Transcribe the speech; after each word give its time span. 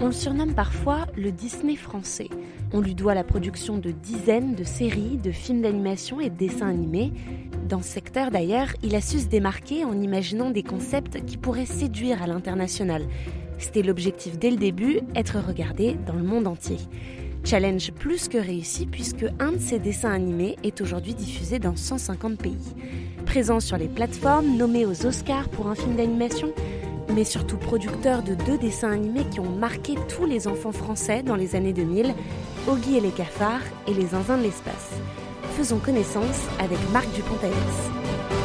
On 0.00 0.06
le 0.06 0.12
surnomme 0.12 0.54
parfois 0.54 1.06
le 1.16 1.32
Disney 1.32 1.74
français. 1.74 2.28
On 2.72 2.80
lui 2.80 2.94
doit 2.94 3.14
la 3.14 3.24
production 3.24 3.78
de 3.78 3.90
dizaines 3.90 4.54
de 4.54 4.62
séries, 4.62 5.18
de 5.20 5.32
films 5.32 5.62
d'animation 5.62 6.20
et 6.20 6.30
de 6.30 6.36
dessins 6.36 6.68
animés. 6.68 7.12
Dans 7.68 7.82
ce 7.82 7.88
secteur 7.88 8.30
d'ailleurs, 8.30 8.68
il 8.84 8.94
a 8.94 9.00
su 9.00 9.18
se 9.18 9.26
démarquer 9.26 9.84
en 9.84 10.00
imaginant 10.00 10.50
des 10.50 10.62
concepts 10.62 11.24
qui 11.24 11.36
pourraient 11.36 11.66
séduire 11.66 12.22
à 12.22 12.28
l'international. 12.28 13.06
C'était 13.58 13.82
l'objectif 13.82 14.38
dès 14.38 14.50
le 14.50 14.56
début, 14.56 15.00
être 15.16 15.38
regardé 15.44 15.96
dans 16.06 16.14
le 16.14 16.22
monde 16.22 16.46
entier. 16.46 16.78
Challenge 17.42 17.90
plus 17.90 18.28
que 18.28 18.38
réussi 18.38 18.86
puisque 18.86 19.26
un 19.40 19.52
de 19.52 19.58
ses 19.58 19.80
dessins 19.80 20.12
animés 20.12 20.56
est 20.62 20.80
aujourd'hui 20.80 21.14
diffusé 21.14 21.58
dans 21.58 21.74
150 21.74 22.38
pays. 22.38 22.74
Présent 23.26 23.58
sur 23.58 23.76
les 23.76 23.88
plateformes, 23.88 24.56
nommé 24.56 24.86
aux 24.86 25.06
Oscars 25.06 25.48
pour 25.48 25.66
un 25.66 25.74
film 25.74 25.96
d'animation, 25.96 26.52
mais 27.14 27.24
surtout 27.24 27.56
producteur 27.56 28.22
de 28.22 28.34
deux 28.34 28.58
dessins 28.58 28.92
animés 28.92 29.24
qui 29.30 29.40
ont 29.40 29.50
marqué 29.50 29.94
tous 30.08 30.26
les 30.26 30.46
enfants 30.46 30.72
français 30.72 31.22
dans 31.22 31.36
les 31.36 31.56
années 31.56 31.72
2000, 31.72 32.14
Oggy 32.68 32.96
et 32.96 33.00
les 33.00 33.10
cafards 33.10 33.62
et 33.86 33.94
les 33.94 34.08
zinzins 34.08 34.38
de 34.38 34.42
l'espace. 34.42 34.90
Faisons 35.56 35.78
connaissance 35.78 36.46
avec 36.60 36.78
Marc 36.92 37.10
Dupont-Avis. 37.14 38.37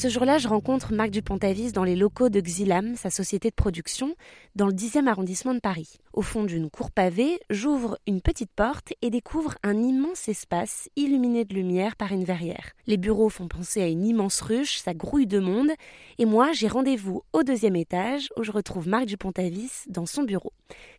Ce 0.00 0.08
jour-là, 0.08 0.38
je 0.38 0.48
rencontre 0.48 0.94
Marc 0.94 1.10
Dupont-Avis 1.10 1.72
dans 1.72 1.84
les 1.84 1.94
locaux 1.94 2.30
de 2.30 2.40
Xilam, 2.40 2.96
sa 2.96 3.10
société 3.10 3.50
de 3.50 3.54
production, 3.54 4.14
dans 4.56 4.66
le 4.66 4.72
10e 4.72 5.06
arrondissement 5.06 5.52
de 5.52 5.58
Paris. 5.58 5.98
Au 6.14 6.22
fond 6.22 6.44
d'une 6.44 6.70
cour 6.70 6.90
pavée, 6.90 7.38
j'ouvre 7.50 7.98
une 8.06 8.22
petite 8.22 8.50
porte 8.50 8.94
et 9.02 9.10
découvre 9.10 9.56
un 9.62 9.76
immense 9.76 10.26
espace 10.26 10.88
illuminé 10.96 11.44
de 11.44 11.52
lumière 11.52 11.96
par 11.96 12.12
une 12.12 12.24
verrière. 12.24 12.70
Les 12.86 12.96
bureaux 12.96 13.28
font 13.28 13.46
penser 13.46 13.82
à 13.82 13.88
une 13.88 14.06
immense 14.06 14.40
ruche, 14.40 14.78
ça 14.78 14.94
grouille 14.94 15.26
de 15.26 15.38
monde, 15.38 15.72
et 16.16 16.24
moi 16.24 16.52
j'ai 16.52 16.68
rendez-vous 16.68 17.22
au 17.34 17.42
deuxième 17.42 17.76
étage 17.76 18.30
où 18.38 18.42
je 18.42 18.52
retrouve 18.52 18.88
Marc 18.88 19.04
Dupont-Avis 19.04 19.84
dans 19.88 20.06
son 20.06 20.22
bureau. 20.22 20.54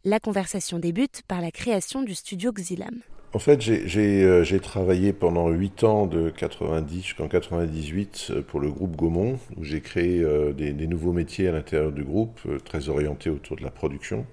La 0.05 0.19
conversation 0.19 0.77
débute 0.77 1.23
par 1.27 1.41
la 1.41 1.49
création 1.49 2.03
du 2.03 2.13
studio 2.13 2.51
Xilam. 2.51 3.01
En 3.33 3.39
fait, 3.39 3.61
euh, 3.69 4.43
j'ai 4.43 4.59
travaillé 4.59 5.13
pendant 5.13 5.49
8 5.49 5.85
ans, 5.85 6.05
de 6.05 6.29
90 6.29 7.01
jusqu'en 7.01 7.29
98, 7.29 8.27
euh, 8.31 8.41
pour 8.41 8.59
le 8.59 8.69
groupe 8.69 8.97
Gaumont, 8.97 9.39
où 9.55 9.63
j'ai 9.63 9.79
créé 9.79 10.19
euh, 10.21 10.51
des, 10.51 10.73
nouveaux 10.85 11.13
métiers 11.13 11.47
à 11.47 11.53
l'intérieur 11.53 11.93
du 11.93 12.03
groupe, 12.03 12.41
très 12.65 12.89
orientés 12.89 13.29
autour 13.29 13.55
de 13.55 13.63
la 13.63 13.71
production 13.71 14.25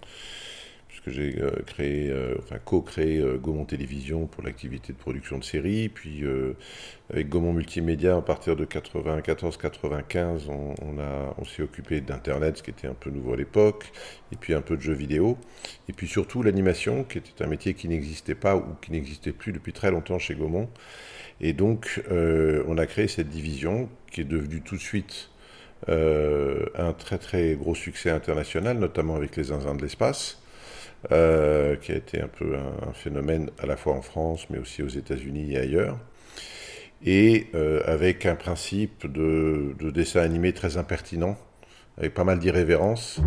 j'ai 1.08 1.40
euh, 1.40 1.50
créé, 1.66 2.10
euh, 2.10 2.34
enfin 2.38 2.58
co-créé 2.64 3.18
euh, 3.18 3.36
Gaumont 3.36 3.64
Télévision 3.64 4.26
pour 4.26 4.42
l'activité 4.42 4.92
de 4.92 4.98
production 4.98 5.38
de 5.38 5.44
séries, 5.44 5.88
puis 5.88 6.22
avec 7.10 7.28
Gaumont 7.28 7.52
Multimédia 7.52 8.16
à 8.16 8.22
partir 8.22 8.56
de 8.56 8.64
94-95, 8.64 10.48
on, 10.48 10.74
on 11.38 11.44
s'est 11.44 11.62
occupé 11.62 12.00
d'Internet, 12.00 12.58
ce 12.58 12.62
qui 12.62 12.70
était 12.70 12.86
un 12.86 12.94
peu 12.94 13.10
nouveau 13.10 13.34
à 13.34 13.36
l'époque, 13.36 13.90
et 14.32 14.36
puis 14.36 14.54
un 14.54 14.60
peu 14.60 14.76
de 14.76 14.82
jeux 14.82 14.94
vidéo, 14.94 15.36
et 15.88 15.92
puis 15.92 16.06
surtout 16.06 16.42
l'animation, 16.42 17.04
qui 17.04 17.18
était 17.18 17.44
un 17.44 17.48
métier 17.48 17.74
qui 17.74 17.88
n'existait 17.88 18.34
pas 18.34 18.56
ou 18.56 18.64
qui 18.80 18.92
n'existait 18.92 19.32
plus 19.32 19.52
depuis 19.52 19.72
très 19.72 19.90
longtemps 19.90 20.18
chez 20.18 20.34
Gaumont. 20.34 20.68
Et 21.40 21.52
donc, 21.52 22.02
on 22.10 22.78
a 22.78 22.86
créé 22.86 23.08
cette 23.08 23.28
division 23.28 23.88
qui 24.10 24.22
est 24.22 24.24
devenue 24.24 24.60
tout 24.60 24.76
de 24.76 24.80
suite 24.80 25.30
un 25.86 26.92
très 26.92 27.18
très 27.18 27.54
gros 27.54 27.74
succès 27.74 28.10
international, 28.10 28.78
notamment 28.78 29.16
avec 29.16 29.36
les 29.36 29.44
zinzins 29.44 29.74
de 29.74 29.82
l'espace. 29.82 30.40
Euh, 31.12 31.76
qui 31.76 31.92
a 31.92 31.94
été 31.94 32.20
un 32.20 32.26
peu 32.26 32.56
un, 32.56 32.92
phénomène 32.92 33.50
à 33.62 33.66
la 33.66 33.76
fois 33.76 33.94
en 33.94 34.02
France, 34.02 34.48
mais 34.50 34.58
aussi 34.58 34.82
aux 34.82 34.88
États-Unis 34.88 35.52
et 35.52 35.58
ailleurs. 35.58 35.96
Et 37.04 37.46
euh, 37.54 37.82
avec 37.86 38.26
un 38.26 38.34
principe 38.34 39.06
de, 39.06 39.76
dessin 39.94 40.20
animé 40.20 40.52
très 40.52 40.76
impertinent, 40.76 41.38
avec 41.98 42.14
pas 42.14 42.24
mal 42.24 42.40
d'irrévérence. 42.40 43.20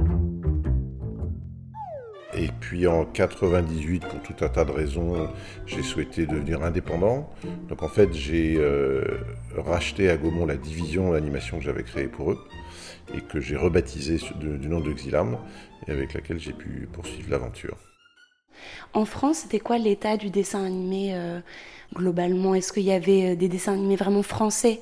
Et 2.33 2.49
puis 2.59 2.87
en 2.87 3.05
98, 3.05 4.05
pour 4.05 4.21
tout 4.21 4.43
un 4.43 4.49
tas 4.49 4.65
de 4.65 4.71
raisons, 4.71 5.29
j'ai 5.65 5.81
souhaité 5.81 6.25
devenir 6.25 6.63
indépendant. 6.63 7.29
Donc 7.69 7.83
en 7.83 7.89
fait, 7.89 8.13
j'ai 8.13 8.57
euh, 8.57 9.01
racheté 9.55 10.09
à 10.09 10.17
Gaumont 10.17 10.45
la 10.45 10.57
division 10.57 11.13
d'animation 11.13 11.57
que 11.57 11.63
j'avais 11.63 11.83
créée 11.83 12.07
pour 12.07 12.33
eux 12.33 12.39
et 13.15 13.21
que 13.21 13.39
j'ai 13.39 13.55
rebaptisée 13.55 14.19
du 14.39 14.67
nom 14.67 14.81
de 14.81 14.91
Xilam 14.91 15.37
et 15.87 15.91
avec 15.91 16.13
laquelle 16.13 16.39
j'ai 16.39 16.53
pu 16.53 16.87
poursuivre 16.91 17.29
l'aventure. 17.29 17.77
En 18.93 19.05
France, 19.05 19.39
c'était 19.39 19.59
quoi 19.59 19.77
l'état 19.77 20.17
du 20.17 20.29
dessin 20.29 20.65
animé 20.65 21.11
euh, 21.13 21.39
globalement? 21.95 22.55
Est-ce 22.55 22.73
qu'il 22.73 22.83
y 22.83 22.91
avait 22.91 23.31
euh, 23.31 23.35
des 23.35 23.47
dessins 23.47 23.73
animés 23.73 23.95
vraiment 23.95 24.23
français? 24.23 24.81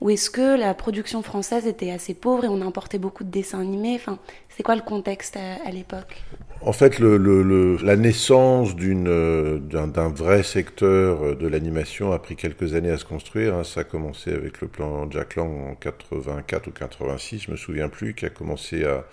Ou 0.00 0.08
est-ce 0.08 0.30
que 0.30 0.58
la 0.58 0.72
production 0.72 1.22
française 1.22 1.66
était 1.66 1.90
assez 1.90 2.14
pauvre 2.14 2.44
et 2.46 2.48
on 2.48 2.62
importait 2.62 2.98
beaucoup 2.98 3.22
de 3.22 3.30
dessins 3.30 3.60
animés? 3.60 3.96
Enfin, 3.96 4.18
C'est 4.48 4.62
quoi 4.62 4.74
le 4.74 4.80
contexte 4.80 5.36
à, 5.36 5.70
l'époque? 5.70 6.22
En 6.62 6.72
fait, 6.72 6.98
le, 6.98 7.76
la 7.82 7.96
naissance 7.96 8.70
euh, 8.80 9.58
d'un 9.58 10.08
vrai 10.08 10.42
secteur 10.42 11.36
de 11.36 11.46
l'animation 11.46 12.12
a 12.12 12.18
pris 12.18 12.34
quelques 12.36 12.74
années 12.74 12.90
à 12.90 12.96
se 12.96 13.04
construire. 13.04 13.54
Hein. 13.54 13.64
Ça 13.64 13.80
a 13.80 13.84
commencé 13.84 14.32
avec 14.32 14.62
le 14.62 14.68
plan 14.68 15.10
Jack 15.10 15.36
Lang 15.36 15.50
en 15.70 15.74
84 15.74 16.68
ou 16.68 16.70
86, 16.70 17.40
je 17.40 17.50
me 17.50 17.56
souviens 17.56 17.90
plus, 17.90 18.14
qui 18.14 18.24
a 18.24 18.30
commencé 18.30 18.84
à, 18.84 19.04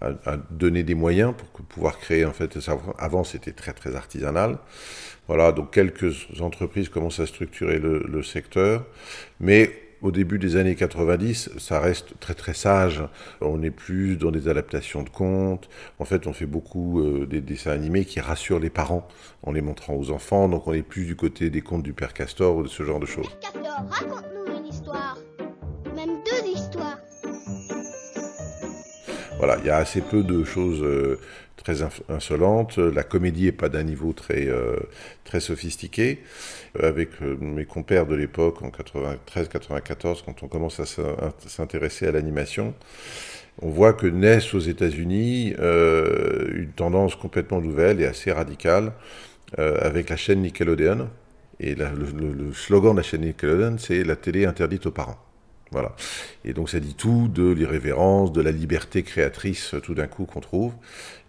à, 0.00 0.36
donner 0.50 0.82
des 0.82 0.94
moyens 0.94 1.34
pour 1.36 1.48
pouvoir 1.66 1.98
créer 1.98 2.24
en 2.24 2.32
fait 2.32 2.58
avant 2.98 3.24
c'était 3.24 3.52
très 3.52 3.72
très 3.72 3.94
artisanal 3.94 4.58
voilà 5.28 5.52
donc 5.52 5.72
quelques 5.72 6.26
entreprises 6.40 6.88
commencent 6.88 7.20
à 7.20 7.26
structurer 7.26 7.78
le, 7.78 8.22
secteur 8.22 8.84
mais 9.38 9.70
au 10.02 10.10
début 10.10 10.40
des 10.40 10.56
années 10.56 10.74
90, 10.74 11.50
ça 11.58 11.78
reste 11.78 12.18
très 12.18 12.34
très 12.34 12.54
sage. 12.54 13.04
On 13.40 13.62
est 13.62 13.70
plus 13.70 14.16
dans 14.16 14.32
des 14.32 14.48
adaptations 14.48 15.04
de 15.04 15.08
contes. 15.08 15.68
En 16.00 16.04
fait, 16.04 16.26
on 16.26 16.32
fait 16.32 16.46
beaucoup 16.46 17.00
euh, 17.00 17.24
des 17.24 17.40
dessins 17.40 17.70
animés 17.70 18.04
qui 18.04 18.18
rassurent 18.18 18.58
les 18.58 18.68
parents 18.68 19.06
en 19.44 19.52
les 19.52 19.62
montrant 19.62 19.94
aux 19.94 20.10
enfants. 20.10 20.48
Donc, 20.48 20.66
on 20.66 20.72
est 20.72 20.82
plus 20.82 21.04
du 21.04 21.14
côté 21.14 21.50
des 21.50 21.62
contes 21.62 21.84
du 21.84 21.92
Père 21.92 22.14
Castor 22.14 22.56
ou 22.56 22.62
de 22.64 22.68
ce 22.68 22.82
genre 22.82 22.98
de 22.98 23.06
choses. 23.06 23.28
Père 23.40 23.52
Castor, 23.52 23.86
raconte-nous 23.90 24.58
une 24.58 24.66
histoire. 24.66 25.21
Voilà, 29.42 29.58
il 29.58 29.66
y 29.66 29.70
a 29.70 29.78
assez 29.78 30.02
peu 30.02 30.22
de 30.22 30.44
choses 30.44 30.84
euh, 30.84 31.18
très 31.56 31.82
insolentes. 32.08 32.78
La 32.78 33.02
comédie 33.02 33.46
n'est 33.46 33.50
pas 33.50 33.68
d'un 33.68 33.82
niveau 33.82 34.12
très, 34.12 34.46
euh, 34.46 34.76
sophistiqué. 35.40 36.20
Euh, 36.80 36.88
avec 36.88 37.20
mes 37.20 37.64
compères 37.64 38.06
de 38.06 38.14
l'époque, 38.14 38.62
en 38.62 38.68
93-94, 38.68 40.22
quand 40.24 40.44
on 40.44 40.46
commence 40.46 40.78
à 40.78 40.84
s'intéresser 41.48 42.06
à 42.06 42.12
l'animation, 42.12 42.72
on 43.60 43.68
voit 43.70 43.94
que 43.94 44.06
naissent 44.06 44.54
aux 44.54 44.60
États-Unis 44.60 45.54
une 45.58 46.70
tendance 46.76 47.16
complètement 47.16 47.60
nouvelle 47.60 48.00
et 48.00 48.06
assez 48.06 48.30
radicale 48.30 48.92
avec 49.58 50.08
la 50.08 50.16
chaîne 50.16 50.42
Nickelodeon. 50.42 51.08
Et 51.58 51.74
le 51.74 52.52
slogan 52.52 52.92
de 52.92 52.98
la 52.98 53.02
chaîne 53.02 53.22
Nickelodeon, 53.22 53.76
c'est 53.78 54.04
la 54.04 54.14
télé 54.14 54.46
interdite 54.46 54.86
aux 54.86 54.92
parents. 54.92 55.31
Voilà. 55.72 55.92
Et 56.44 56.52
donc 56.52 56.68
ça 56.68 56.78
dit 56.78 56.94
tout 56.94 57.28
de 57.28 57.50
l'irrévérence, 57.50 58.30
de 58.32 58.42
la 58.42 58.52
liberté 58.52 59.02
créatrice 59.02 59.74
euh, 59.74 59.80
tout 59.80 59.94
d'un 59.94 60.06
coup 60.06 60.26
qu'on 60.26 60.40
trouve. 60.40 60.72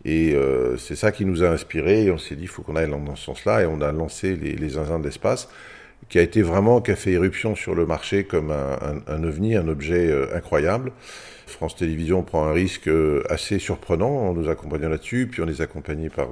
Et 0.06 0.36
euh, 0.36 0.78
c'est 0.78 0.96
ça 0.96 1.12
qui 1.14 1.26
nous 1.26 1.44
a 1.44 1.48
inspiré. 1.48 2.06
Et 2.06 2.12
on 2.12 2.18
s'est 2.18 2.36
dit, 2.36 2.44
il 2.44 2.48
faut 2.50 2.62
qu'on 2.62 2.76
aille 2.76 2.90
dans 2.90 3.16
ce 3.16 3.24
sens-là. 3.24 3.64
Et 3.64 3.66
on 3.66 3.82
a 3.82 3.92
lancé 3.92 4.36
les, 4.36 4.54
les 4.54 4.70
zinzins 4.70 5.00
l'espace, 5.00 5.48
qui 6.10 6.20
a 6.20 6.22
été 6.22 6.42
vraiment, 6.42 6.82
qui 6.82 6.92
a 6.92 6.96
fait 6.96 7.12
éruption 7.12 7.56
sur 7.56 7.74
le 7.74 7.86
marché 7.86 8.26
comme 8.26 8.52
un, 8.52 9.02
un, 9.08 9.24
ovni, 9.24 9.56
un 9.56 9.68
objet 9.70 10.10
euh, 10.10 10.36
incroyable. 10.36 10.92
France 11.48 11.76
Télévisions 11.76 12.24
prend 12.24 12.46
un 12.46 12.54
risque 12.54 12.90
assez 13.30 13.60
surprenant 13.60 14.30
en 14.30 14.34
nous 14.34 14.50
accompagnant 14.50 14.90
là-dessus, 14.90 15.28
puis 15.28 15.42
on 15.42 15.46
les 15.46 15.62
accompagnait 15.62 16.10
par 16.10 16.30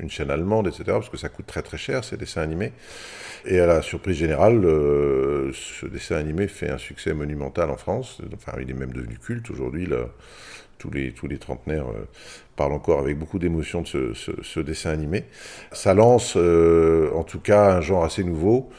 une 0.00 0.10
chaîne 0.10 0.30
allemande, 0.30 0.68
etc., 0.68 0.84
parce 0.86 1.08
que 1.08 1.16
ça 1.16 1.28
coûte 1.28 1.46
très 1.46 1.62
très 1.62 1.78
cher 1.78 2.04
ces 2.04 2.16
dessins 2.16 2.42
animés. 2.42 2.72
Et 3.44 3.58
à 3.58 3.66
la 3.66 3.82
surprise 3.82 4.16
générale, 4.16 4.64
euh, 4.64 5.52
ce 5.52 5.86
dessin 5.86 6.16
animé 6.16 6.46
fait 6.46 6.70
un 6.70 6.78
succès 6.78 7.12
monumental 7.12 7.70
en 7.70 7.76
France. 7.76 8.20
Enfin, 8.34 8.52
il 8.60 8.70
est 8.70 8.74
même 8.74 8.92
devenu 8.92 9.18
culte 9.18 9.50
aujourd'hui. 9.50 9.88
tous 10.78 10.90
les, 10.90 11.12
tous 11.12 11.28
les 11.28 11.38
trentenaires 11.38 11.86
parlent 12.56 12.72
encore 12.72 13.00
avec 13.00 13.18
beaucoup 13.18 13.38
d'émotion 13.38 13.82
de 13.82 14.12
ce, 14.14 14.60
dessin 14.60 14.90
animé. 14.90 15.24
Ça 15.72 15.94
lance 15.94 16.36
en 16.36 17.24
tout 17.24 17.40
cas 17.40 17.76
un 17.76 17.80
genre 17.80 18.04
assez 18.04 18.24
nouveau. 18.24 18.70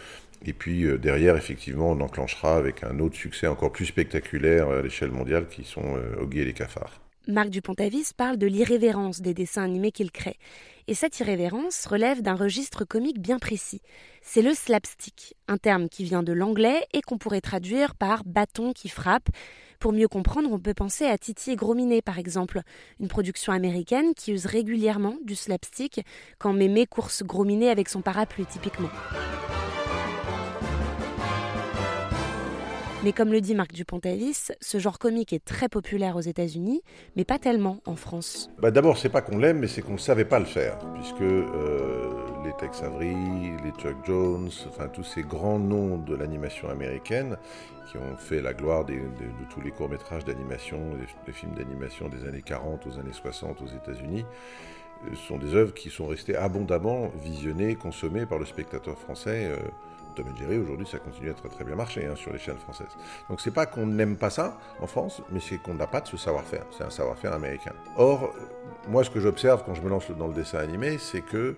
Et 0.46 0.54
puis 0.54 0.86
derrière, 1.00 1.38
effectivement, 1.38 1.92
on 1.92 2.02
enclenchera 2.02 2.58
avec 2.58 2.84
un 2.84 3.00
autre 3.00 3.16
succès 3.16 3.48
encore 3.48 3.72
plus 3.72 3.86
spectaculaire 3.86 4.70
à 4.70 4.82
l'échelle 4.82 5.12
mondiale 5.12 5.48
qui 5.48 5.64
sont 5.64 5.98
Oggy 6.20 6.40
et 6.40 6.46
les 6.46 6.54
cafards. 6.54 7.04
Marc 7.28 7.50
Dupont-Avis 7.50 8.12
parle 8.18 8.38
de 8.38 8.48
l'irrévérence 8.48 9.22
des 9.22 9.34
dessins 9.34 9.64
animés 9.64 9.94
qu'il 9.94 10.12
crée. 10.12 10.38
Et 10.88 10.94
cette 10.94 11.18
irrévérence 11.22 11.86
relève 11.86 12.22
d'un 12.22 12.36
registre 12.36 12.84
comique 12.84 13.22
bien 13.22 13.40
précis. 13.40 13.82
C'est 14.22 14.42
le 14.42 14.54
slapstick, 14.54 15.34
un 15.48 15.58
terme 15.58 15.88
qui 15.88 16.04
vient 16.04 16.24
de 16.24 16.34
l'anglais 16.34 16.86
et 16.92 17.02
qu'on 17.02 17.18
pourrait 17.18 17.40
traduire 17.40 17.96
par 17.96 18.26
bâton 18.26 18.74
qui 18.74 18.90
frappe. 18.90 19.30
Pour 19.80 19.94
mieux 19.94 20.10
comprendre, 20.10 20.52
on 20.52 20.60
peut 20.60 20.74
penser 20.74 21.06
à 21.06 21.18
Titi 21.18 21.52
et 21.52 21.56
Grominet, 21.56 22.02
par 22.02 22.20
exemple, 22.20 22.62
une 23.00 23.08
production 23.08 23.54
américaine 23.54 24.14
qui 24.16 24.34
use 24.34 24.46
régulièrement 24.46 25.16
du 25.24 25.36
slapstick 25.36 26.02
quand 26.40 26.52
Mémé 26.52 26.86
course 26.86 27.24
Grominet 27.24 27.70
avec 27.70 27.88
son 27.88 28.02
parapluie, 28.02 28.46
typiquement. 28.46 28.90
Mais 33.04 33.12
comme 33.12 33.34
le 33.34 33.42
dit 33.42 33.54
Marc 33.54 33.74
Dupont-Avis, 33.74 34.54
ce 34.62 34.78
genre 34.78 34.98
comique 34.98 35.34
est 35.34 35.44
très 35.44 35.68
populaire 35.68 36.16
aux 36.16 36.22
États-Unis, 36.22 36.84
mais 37.18 37.26
pas 37.26 37.38
tellement 37.38 37.82
en 37.86 37.98
France. 37.98 38.50
Bah 38.60 38.72
D'abord, 38.72 38.98
c'est 38.98 39.10
pas 39.10 39.22
qu'on 39.22 39.38
l'aime, 39.38 39.60
mais 39.60 39.68
c'est 39.68 39.82
qu'on 39.82 39.94
ne 39.94 39.98
savait 39.98 40.24
pas 40.24 40.40
le 40.40 40.46
faire, 40.46 40.80
puisque 40.94 41.20
euh, 41.20 42.14
les 42.46 42.54
Tex 42.54 42.82
Avery, 42.82 43.14
les 43.62 43.72
Chuck 43.72 43.98
Jones, 44.06 44.50
enfin 44.70 44.88
tous 44.88 45.04
ces 45.04 45.22
grands 45.22 45.60
noms 45.60 45.98
de 45.98 46.16
l'animation 46.16 46.70
américaine 46.70 47.36
qui 47.92 47.98
ont 47.98 48.16
fait 48.16 48.42
la 48.42 48.54
gloire 48.54 48.86
de, 48.86 48.96
tous 49.50 49.60
les 49.60 49.72
courts-métrages 49.72 50.24
d'animation, 50.24 50.80
les, 51.28 51.34
films 51.34 51.56
d'animation 51.56 52.08
des 52.08 52.26
années 52.26 52.42
40 52.42 52.88
aux 52.88 53.00
années 53.00 53.12
60 53.12 53.62
aux 53.62 53.68
États-Unis, 53.68 54.24
sont 55.28 55.38
des 55.38 55.56
œuvres 55.56 55.74
qui 55.74 55.90
sont 55.90 56.08
restées 56.08 56.36
abondamment 56.36 57.12
visionnées, 57.24 57.76
consommées 57.76 58.26
par 58.26 58.40
le 58.40 58.46
spectateur 58.46 58.98
français. 58.98 59.52
Euh, 59.52 59.58
Tom 60.16 60.26
et 60.28 60.40
Jerry, 60.40 60.58
aujourd'hui, 60.58 60.86
ça 60.86 61.00
continue 61.00 61.32
à 61.32 61.34
très 61.34 61.50
très 61.50 61.64
bien 61.64 61.76
marcher 61.76 62.06
hein, 62.06 62.16
sur 62.16 62.32
les 62.32 62.40
chaînes 62.40 62.58
françaises. 62.58 62.96
Donc 63.30 63.42
c'est 63.42 63.52
pas 63.52 63.66
qu'on 63.66 63.88
n'aime 63.88 64.16
pas 64.16 64.30
ça 64.30 64.60
en 64.80 64.88
France, 64.88 65.22
mais 65.32 65.40
c'est 65.40 65.58
qu'on 65.58 65.74
n'a 65.74 65.88
pas 65.88 66.02
de 66.02 66.08
ce 66.08 66.18
savoir-faire. 66.18 66.66
C'est 66.78 66.84
un 66.84 66.90
savoir-faire 66.90 67.34
américain. 67.34 67.74
Or, 67.98 68.34
moi, 68.88 69.04
ce 69.04 69.10
que 69.10 69.20
j'observe 69.20 69.64
quand 69.66 69.74
je 69.74 69.82
me 69.82 69.90
lance 69.90 70.10
dans 70.12 70.28
le 70.28 70.34
dessin 70.34 70.60
animé, 70.60 70.98
c'est 70.98 71.22
que 71.22 71.56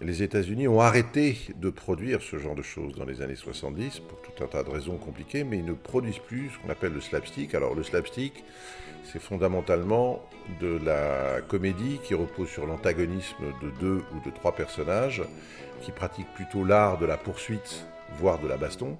les 0.00 0.22
États-Unis 0.22 0.66
ont 0.68 0.80
arrêté 0.80 1.36
de 1.56 1.70
produire 1.70 2.20
ce 2.20 2.38
genre 2.38 2.54
de 2.54 2.62
choses 2.62 2.94
dans 2.96 3.04
les 3.04 3.22
années 3.22 3.36
70 3.36 4.00
pour 4.00 4.20
tout 4.22 4.42
un 4.42 4.46
tas 4.48 4.62
de 4.64 4.70
raisons 4.70 4.96
compliquées, 4.96 5.44
mais 5.44 5.58
ils 5.58 5.64
ne 5.64 5.72
produisent 5.72 6.18
plus 6.18 6.50
ce 6.50 6.58
qu'on 6.58 6.70
appelle 6.70 6.92
le 6.92 7.00
slapstick. 7.00 7.54
Alors 7.54 7.74
le 7.74 7.82
slapstick, 7.82 8.44
c'est 9.04 9.20
fondamentalement 9.20 10.22
de 10.60 10.80
la 10.84 11.40
comédie 11.42 12.00
qui 12.02 12.14
repose 12.14 12.48
sur 12.48 12.66
l'antagonisme 12.66 13.44
de 13.62 13.70
deux 13.80 14.02
ou 14.14 14.28
de 14.28 14.34
trois 14.34 14.54
personnages 14.54 15.22
qui 15.82 15.92
pratiquent 15.92 16.32
plutôt 16.34 16.64
l'art 16.64 16.98
de 16.98 17.06
la 17.06 17.16
poursuite 17.16 17.86
voire 18.18 18.38
de 18.38 18.48
la 18.48 18.56
baston, 18.56 18.96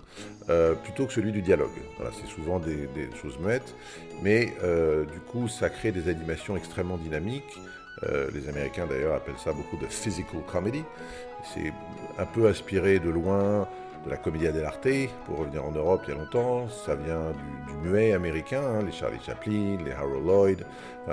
euh, 0.49 0.75
plutôt 0.75 1.07
que 1.07 1.13
celui 1.13 1.33
du 1.33 1.43
dialogue. 1.43 1.71
Voilà, 1.97 2.11
c'est 2.21 2.27
souvent 2.27 2.59
des, 2.59 2.89
choses 3.21 3.39
muettes, 3.39 3.75
mais 4.23 4.53
euh, 4.63 5.05
du 5.05 5.21
coup, 5.21 5.49
ça 5.49 5.71
crée 5.71 5.93
des 5.93 6.09
animations 6.09 6.57
extrêmement 6.57 6.97
dynamiques. 6.97 7.59
Euh, 8.03 8.29
les 8.35 8.49
Américains 8.49 8.87
d'ailleurs 8.87 9.15
appellent 9.15 9.39
ça 9.39 9.53
beaucoup 9.53 9.77
de 9.77 9.87
physical 9.87 10.41
comedy. 10.51 10.85
C'est 11.55 11.73
un 12.19 12.27
peu 12.27 12.49
inspiré 12.49 12.99
de 12.99 13.11
loin 13.11 13.69
de 14.05 14.11
la 14.11 14.17
comédie 14.17 14.51
dell'arte, 14.53 14.89
pour 15.25 15.39
revenir 15.39 15.65
en 15.65 15.71
Europe 15.71 16.03
il 16.07 16.15
y 16.15 16.17
a 16.17 16.19
longtemps. 16.19 16.69
Ça 16.69 16.95
vient 16.95 17.33
du, 17.67 17.89
muet 17.89 18.13
américain, 18.13 18.63
hein, 18.63 18.83
les 18.83 18.93
Charlie 18.93 19.21
Chaplin, 19.25 19.79
les 19.85 19.93
Harold 19.93 20.27
Lloyd, 20.27 20.67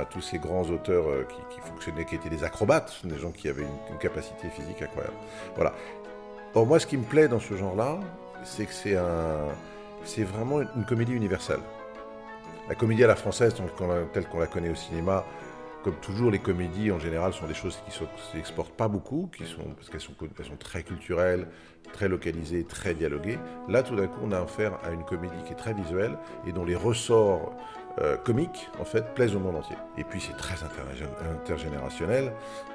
tous 0.10 0.22
ces 0.22 0.40
grands 0.40 0.64
auteurs 0.64 1.08
euh, 1.10 1.28
qui, 1.50 1.60
fonctionnaient, 1.62 2.06
qui 2.06 2.16
étaient 2.16 2.30
des 2.30 2.44
acrobates, 2.44 2.94
des 3.04 3.18
gens 3.18 3.32
qui 3.32 3.50
avaient 3.50 3.64
une, 3.64 3.98
capacité 4.00 4.50
physique 4.50 4.82
incroyable. 4.82 5.16
Voilà. 5.56 5.74
Or, 6.54 6.66
moi, 6.66 6.80
ce 6.80 6.88
qui 6.88 6.98
me 6.98 7.04
plaît 7.04 7.28
dans 7.28 7.40
ce 7.40 7.56
genre-là, 7.56 8.00
c'est 8.44 8.66
que 8.66 8.74
c'est 8.74 8.98
un, 8.98 9.48
c'est 10.04 10.24
vraiment 10.24 10.62
une 10.62 10.86
comédie 10.86 11.14
universelle. 11.14 11.60
La 12.70 12.76
comédie 12.76 13.04
à 13.04 13.08
la 13.08 13.16
française, 13.16 13.54
telle 14.14 14.28
qu'on 14.28 14.40
la 14.40 14.48
connaît 14.48 14.70
au 14.70 14.76
cinéma, 14.76 15.26
comme 15.84 15.96
toujours, 15.96 16.32
les 16.32 16.40
comédies 16.40 16.92
en 16.92 17.00
général 17.00 17.34
sont 17.34 17.48
des 17.48 17.54
choses 17.54 17.78
qui 17.86 18.04
ne 18.04 18.08
s'exportent 18.34 18.76
pas 18.76 18.88
beaucoup, 18.88 19.30
qui 19.36 19.46
sont, 19.46 19.74
parce 19.76 19.90
qu'elles 19.90 20.02
sont, 20.02 20.56
très 20.60 20.84
culturelles, 20.84 21.48
très 21.94 22.08
localisées, 22.08 22.64
très 22.64 22.94
dialoguées. 22.94 23.40
Là, 23.68 23.84
tout 23.84 23.96
d'un 23.96 24.08
coup, 24.08 24.20
on 24.24 24.32
a 24.32 24.40
affaire 24.40 24.78
à 24.84 24.92
une 24.92 25.04
comédie 25.04 25.44
qui 25.46 25.54
est 25.54 25.58
très 25.58 25.74
visuelle 25.74 26.18
et 26.48 26.52
dont 26.52 26.66
les 26.66 26.76
ressorts 26.76 27.56
euh, 28.00 28.16
comiques, 28.16 28.70
en 28.80 28.86
fait, 28.86 29.14
plaisent 29.16 29.36
au 29.36 29.40
monde 29.40 29.58
entier. 29.58 29.76
Et 29.98 30.04
puis, 30.04 30.22
c'est 30.22 30.38
très 30.38 30.56
intergénérationnel. 30.64 32.32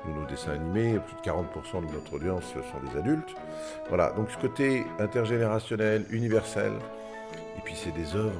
Nos 0.06 0.26
dessins 0.26 0.52
animés, 0.52 0.98
plus 0.98 1.16
de 1.16 1.20
40% 1.20 1.86
de 1.86 1.92
notre 1.92 2.14
audience 2.14 2.44
sont 2.44 2.90
des 2.90 2.98
adultes. 2.98 3.34
Voilà, 3.88 4.10
donc 4.12 4.30
ce 4.30 4.38
côté 4.38 4.84
intergénérationnel, 4.98 6.04
universel, 6.10 6.72
et 7.56 7.60
puis 7.64 7.74
c'est 7.76 7.92
des 7.92 8.14
œuvres, 8.16 8.32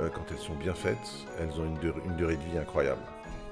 euh, 0.00 0.08
quand 0.08 0.24
elles 0.30 0.38
sont 0.38 0.54
bien 0.54 0.74
faites, 0.74 0.96
elles 1.40 1.60
ont 1.60 1.64
une 1.64 2.16
durée 2.16 2.36
de 2.36 2.42
vie 2.50 2.58
incroyable. 2.58 3.00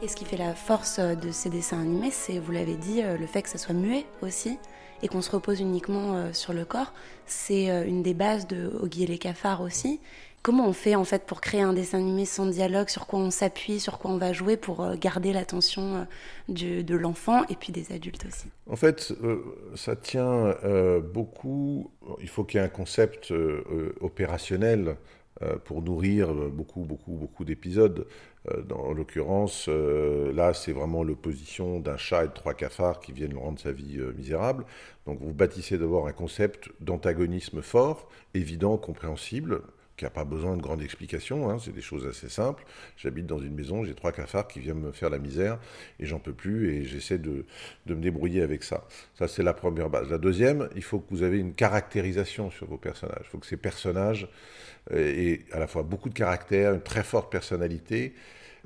Et 0.03 0.09
ce 0.09 0.17
qui 0.17 0.27
fait 0.27 0.37
la 0.37 0.55
force 0.55 0.99
euh, 0.99 1.15
de 1.15 1.31
ces 1.31 1.49
dessins 1.49 1.81
animés, 1.81 2.11
c'est, 2.11 2.39
vous 2.39 2.53
l'avez 2.53 2.75
dit, 2.75 3.03
euh, 3.03 3.17
le 3.17 3.27
fait 3.27 3.41
que 3.41 3.49
ça 3.49 3.57
soit 3.57 3.75
muet 3.75 4.05
aussi 4.21 4.59
et 5.03 5.09
qu'on 5.09 5.23
se 5.23 5.31
repose 5.31 5.61
uniquement 5.61 6.17
euh, 6.17 6.33
sur 6.35 6.53
le 6.53 6.67
corps. 6.67 6.93
C'est 7.25 7.67
une 7.87 8.03
des 8.03 8.15
bases 8.15 8.47
de 8.47 8.71
Oggy 8.81 9.05
et 9.05 9.07
les 9.07 9.19
cafards 9.19 9.63
aussi. 9.63 10.01
Comment 10.43 10.69
on 10.69 10.73
fait 10.73 10.95
en 10.95 11.05
fait 11.05 11.25
pour 11.25 11.41
créer 11.41 11.63
un 11.63 11.73
dessin 11.73 11.99
animé 11.99 12.25
sans 12.25 12.47
dialogue 12.47 12.89
Sur 12.89 13.07
quoi 13.07 13.19
on 13.19 13.31
s'appuie 13.31 13.81
Sur 13.81 13.99
quoi 13.99 14.11
on 14.11 14.17
va 14.17 14.33
jouer 14.33 14.57
pour 14.57 14.95
garder 14.95 15.33
l'attention 15.33 16.07
de 16.49 16.95
l'enfant 16.95 17.43
et 17.49 17.57
puis 17.57 17.73
des 17.73 17.93
adultes 17.93 18.27
aussi? 18.27 18.47
En 18.71 18.77
fait, 18.77 19.13
ça 19.75 19.97
tient 19.97 20.55
beaucoup. 21.13 21.91
Il 22.21 22.29
faut 22.29 22.45
qu'il 22.45 22.61
y 22.61 22.63
ait 22.63 22.67
un 22.67 22.69
concept 22.69 23.35
opérationnel 24.01 24.97
pour 25.65 25.83
nourrir 25.83 26.33
beaucoup, 26.33 26.85
beaucoup, 26.85 27.13
beaucoup 27.13 27.45
d'épisodes. 27.45 28.07
Euh, 28.53 28.63
en 28.75 28.93
l'occurrence, 28.93 29.67
euh, 29.69 30.33
là, 30.33 30.55
c'est 30.55 30.73
vraiment 30.73 31.03
l'opposition 31.03 31.81
d'un 31.81 31.97
chat 31.97 32.25
et 32.25 32.29
de 32.29 32.33
trois 32.33 32.55
cafards 32.55 33.01
qui 33.01 33.13
viennent 33.13 33.37
rendre 33.37 33.59
sa 33.59 33.73
vie 33.73 33.99
euh, 33.99 34.13
misérable. 34.17 34.65
Donc 35.07 35.21
vous 35.21 35.33
bâtissez 35.33 35.79
d'abord 35.79 36.07
un 36.07 36.13
concept 36.13 36.71
d'antagonisme 36.81 37.63
fort, 37.63 38.09
évident, 38.35 38.77
compréhensible, 38.77 39.63
qui 39.97 40.05
n'a 40.05 40.11
pas 40.11 40.25
besoin 40.25 40.57
de 40.57 40.63
grandes 40.63 40.83
explications, 40.83 41.49
hein, 41.49 41.59
c'est 41.59 41.73
des 41.73 41.81
choses 41.81 42.07
assez 42.07 42.29
simples. 42.29 42.65
J'habite 42.97 43.27
dans 43.27 43.39
une 43.39 43.55
maison, 43.55 43.85
j'ai 43.85 43.95
trois 43.95 44.13
cafards 44.13 44.49
qui 44.49 44.61
viennent 44.61 44.81
me 44.81 44.93
faire 44.93 45.11
la 45.11 45.19
misère 45.19 45.59
et 45.99 46.07
j'en 46.07 46.19
peux 46.19 46.33
plus 46.33 46.75
et 46.75 46.85
j'essaie 46.85 47.19
de, 47.19 47.47
de, 47.87 47.95
me 47.95 48.01
débrouiller 48.01 48.43
avec 48.43 48.63
ça. 48.63 48.87
Ça, 49.19 49.29
c'est 49.29 49.43
la 49.43 49.55
première 49.55 49.89
base. 49.89 50.11
La 50.11 50.19
deuxième, 50.19 50.69
il 50.77 50.83
faut 50.83 50.99
que 50.99 51.11
vous 51.11 51.23
avez 51.23 51.39
une 51.39 51.55
caractérisation 51.55 52.51
sur 52.51 52.67
vos 52.67 52.79
personnages. 52.79 53.25
Il 53.25 53.29
faut 53.29 53.39
que 53.39 53.47
ces 53.47 53.57
personnages 53.57 54.29
aient 54.93 55.41
à 55.53 55.59
la 55.59 55.67
fois 55.67 55.83
beaucoup 55.83 56.09
de 56.09 56.15
caractère, 56.15 56.75
une 56.75 56.83
très 56.83 57.03
forte 57.03 57.31
personnalité 57.31 58.15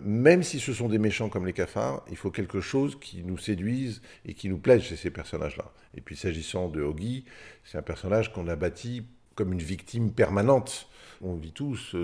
même 0.02 0.42
si 0.42 0.60
ce 0.60 0.72
sont 0.72 0.88
des 0.88 0.98
méchants 0.98 1.28
comme 1.28 1.46
les 1.46 1.52
cafards, 1.52 2.02
il 2.10 2.16
faut 2.16 2.30
quelque 2.30 2.60
chose 2.60 2.98
qui 2.98 3.22
nous 3.22 3.38
séduise 3.38 4.00
et 4.24 4.34
qui 4.34 4.48
nous 4.48 4.58
plaise 4.58 4.82
chez 4.82 4.96
ces 4.96 5.10
personnages-là. 5.10 5.70
Et 5.94 6.00
puis 6.00 6.16
s'agissant 6.16 6.68
de 6.68 6.80
Oggy, 6.80 7.24
c'est 7.64 7.78
un 7.78 7.82
personnage 7.82 8.32
qu'on 8.32 8.48
a 8.48 8.56
bâti 8.56 9.02
comme 9.34 9.52
une 9.52 9.62
victime 9.62 10.12
permanente. 10.12 10.88
On 11.22 11.34
vit 11.34 11.52
tous 11.52 11.94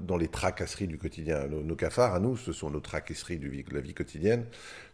dans, 0.00 0.16
les 0.16 0.28
tracasseries 0.28 0.88
du 0.88 0.98
quotidien. 0.98 1.46
Nos, 1.46 1.76
cafards, 1.76 2.12
à 2.12 2.18
nous, 2.18 2.36
ce 2.36 2.52
sont 2.52 2.70
nos 2.70 2.80
tracasseries 2.80 3.38
de 3.38 3.48
la 3.72 3.80
vie 3.80 3.94
quotidienne. 3.94 4.46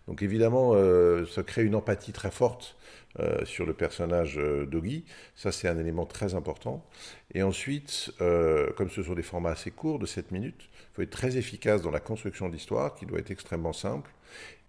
Donc 0.07 0.23
évidemment, 0.23 0.73
euh, 0.75 1.25
ça 1.25 1.43
crée 1.43 1.63
une 1.63 1.75
empathie 1.75 2.13
très 2.13 2.31
forte 2.31 2.77
euh, 3.21 3.45
sur 3.45 3.65
le 3.65 3.73
personnage 3.73 4.39
euh, 4.39 4.67
d'Oggy. 4.67 5.05
Ça, 5.35 5.51
c'est 5.51 5.69
un 5.69 5.79
élément 5.79 6.05
très 6.05 6.35
important. 6.35 6.85
Et 7.33 7.43
ensuite, 7.43 8.13
comme 8.19 8.91
ce 8.91 9.03
sont 9.03 9.15
des 9.15 9.23
formats 9.23 9.53
assez 9.53 9.71
courts, 9.71 9.99
de 9.99 10.07
7 10.07 10.31
minutes, 10.31 10.69
il 10.73 10.95
faut 10.97 11.03
être 11.03 11.11
très 11.11 11.39
efficace 11.39 11.81
dans 11.81 11.91
la 11.91 12.01
construction 12.01 12.49
de 12.49 12.53
l'histoire, 12.53 12.95
qui 12.95 13.07
doit 13.07 13.19
être 13.19 13.31
extrêmement 13.31 13.73
simple. 13.73 14.11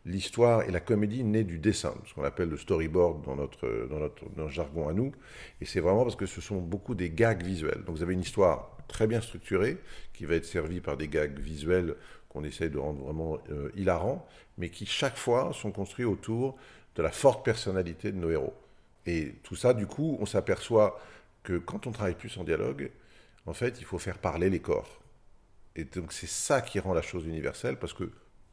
L'histoire 0.05 0.63
et 0.63 0.71
la 0.71 0.79
comédie 0.79 1.23
naît 1.23 1.43
du 1.43 1.59
dessin, 1.59 1.93
ce 2.07 2.13
qu'on 2.15 2.23
appelle 2.23 2.49
le 2.49 2.57
storyboard 2.57 3.23
dans 3.23 3.35
notre, 3.35 4.49
jargon 4.49 4.87
à 4.87 4.93
nous. 4.93 5.11
Et 5.61 5.65
c'est 5.65 5.79
vraiment 5.79 6.03
parce 6.03 6.15
que 6.15 6.25
ce 6.25 6.41
sont 6.41 6.57
beaucoup 6.57 6.95
des 6.95 7.11
gags 7.11 7.43
visuels. 7.43 7.83
Donc 7.85 7.97
vous 7.97 8.03
avez 8.03 8.13
une 8.13 8.21
histoire 8.21 8.77
très 8.87 9.05
bien 9.05 9.21
structurée, 9.21 9.77
qui 10.13 10.25
va 10.25 10.35
être 10.35 10.45
servie 10.45 10.81
par 10.81 10.97
des 10.97 11.07
gags 11.07 11.39
visuels 11.39 11.95
qu'on 12.29 12.43
essaye 12.43 12.69
de 12.69 12.77
rendre 12.77 13.03
vraiment 13.03 13.37
euh, 13.51 13.69
hilarants, 13.75 14.27
mais 14.57 14.69
qui 14.69 14.85
chaque 14.85 15.17
fois 15.17 15.51
sont 15.53 15.71
construits 15.71 16.05
autour 16.05 16.57
de 16.95 17.03
la 17.03 17.11
forte 17.11 17.45
personnalité 17.45 18.11
de 18.11 18.17
nos 18.17 18.31
héros. 18.31 18.55
Et 19.05 19.35
tout 19.43 19.55
ça, 19.55 19.73
du 19.73 19.85
coup, 19.85 20.17
on 20.19 20.25
s'aperçoit 20.25 20.99
que 21.43 21.57
quand 21.57 21.87
on 21.87 21.91
travaille 21.91 22.15
plus 22.15 22.37
en 22.37 22.43
dialogue, 22.43 22.91
en 23.45 23.53
fait, 23.53 23.79
il 23.79 23.85
faut 23.85 23.97
faire 23.97 24.17
parler 24.17 24.49
les 24.49 24.59
corps. 24.59 25.01
Et 25.75 25.85
donc 25.85 26.11
c'est 26.11 26.27
ça 26.27 26.61
qui 26.61 26.79
rend 26.79 26.93
la 26.93 27.01
chose 27.01 27.25
universelle, 27.25 27.77
parce 27.77 27.93
que 27.93 28.11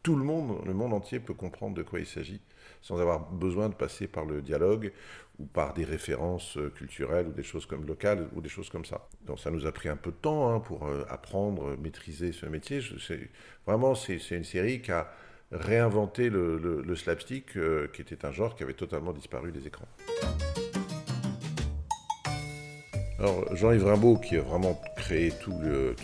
tout 0.08 0.16
le 0.16 0.24
monde, 0.24 0.62
le 0.64 0.72
monde 0.72 0.94
entier 0.94 1.20
peut 1.20 1.34
comprendre 1.34 1.74
de 1.76 1.82
quoi 1.82 2.00
il 2.00 2.06
s'agit, 2.06 2.40
sans 2.80 2.98
avoir 2.98 3.30
besoin 3.30 3.68
de 3.68 3.74
passer 3.74 4.06
par 4.06 4.24
le 4.24 4.40
dialogue 4.40 4.90
ou 5.38 5.44
par 5.44 5.74
des 5.74 5.84
références 5.84 6.56
euh, 6.56 6.70
culturelles 6.70 7.26
ou 7.26 7.32
des 7.32 7.42
choses 7.42 7.66
comme 7.66 7.86
locales 7.86 8.26
ou 8.34 8.40
des 8.40 8.48
choses 8.48 8.70
comme 8.70 8.86
ça. 8.86 9.06
Donc 9.26 9.38
ça 9.38 9.50
nous 9.50 9.66
a 9.66 9.72
pris 9.72 9.90
un 9.90 9.96
peu 9.96 10.10
de 10.10 10.16
temps 10.16 10.50
hein, 10.50 10.60
pour 10.60 10.86
euh, 10.86 11.04
apprendre, 11.10 11.76
maîtriser 11.76 12.32
ce 12.32 12.46
métier. 12.46 12.80
vraiment, 13.66 13.94
c'est 13.94 14.16
une 14.30 14.44
série 14.44 14.80
qui 14.80 14.92
a 14.92 15.12
réinventé 15.52 16.30
le, 16.30 16.94
slapstick, 16.96 17.58
euh, 17.58 17.88
qui 17.88 18.00
était 18.00 18.24
un 18.24 18.32
genre 18.32 18.56
qui 18.56 18.62
avait 18.62 18.72
totalement 18.72 19.12
disparu 19.12 19.52
des 19.52 19.66
écrans. 19.66 19.88
Alors, 23.18 23.44
Jean-Yves 23.56 23.84
Rimbaud, 23.84 24.16
qui 24.18 24.36
a 24.36 24.42
vraiment 24.42 24.80
créé 24.96 25.32
tout 25.32 25.52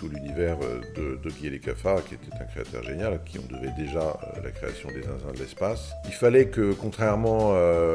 l'univers 0.08 0.56
euh, 0.62 1.16
de, 1.22 1.30
Guy 1.30 1.46
et 1.46 1.50
les 1.50 1.60
cafards, 1.60 2.04
qui 2.04 2.14
était 2.14 2.34
un 2.40 2.44
créateur 2.44 2.82
génial, 2.82 3.20
qui 3.24 3.38
on 3.38 3.54
devait 3.54 3.72
déjà 3.76 4.00
euh, 4.00 4.40
la 4.42 4.50
création 4.50 4.88
des 4.88 5.02
zinzins 5.02 5.32
de 5.32 5.38
l'espace. 5.38 5.92
Il 6.06 6.12
fallait 6.14 6.46
que, 6.46 6.72
contrairement 6.72 7.52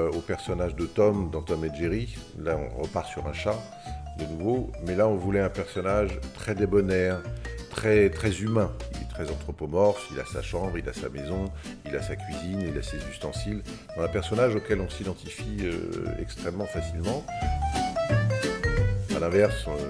au 0.10 0.22
personnage 0.22 0.76
de 0.76 0.86
Tom 0.86 1.30
dans 1.32 1.42
Tom 1.42 1.66
et 1.66 1.76
Jerry, 1.76 2.16
là 2.38 2.58
on 2.58 2.82
repart 2.82 3.08
sur 3.08 3.28
un 3.28 3.34
chat 3.34 3.58
de 4.18 4.26
nouveau, 4.26 4.72
mais 4.86 4.96
là 4.96 5.08
on 5.08 5.16
voulait 5.16 5.42
un 5.42 5.50
personnage 5.50 6.20
très 6.34 6.56
débonnaire, 6.56 7.22
très, 7.70 8.10
très 8.10 8.42
humain 8.42 8.72
très 9.20 9.32
anthropomorphe, 9.32 10.08
il 10.14 10.20
a 10.20 10.26
sa 10.26 10.42
chambre, 10.42 10.78
il 10.78 10.88
a 10.88 10.94
sa 10.94 11.10
maison, 11.10 11.52
il 11.86 11.94
a 11.94 12.02
sa 12.02 12.16
cuisine, 12.16 12.62
il 12.62 12.78
a 12.78 12.82
ses 12.82 12.98
ustensiles. 13.12 13.62
un 13.98 14.08
personnage 14.08 14.56
auquel 14.56 14.80
on 14.80 14.90
s'identifie 14.90 15.58
euh, 15.64 16.22
extrêmement 16.22 16.66
facilement. 16.66 17.26
A 19.20 19.22
l'inverse, 19.24 19.66
euh, 19.68 19.90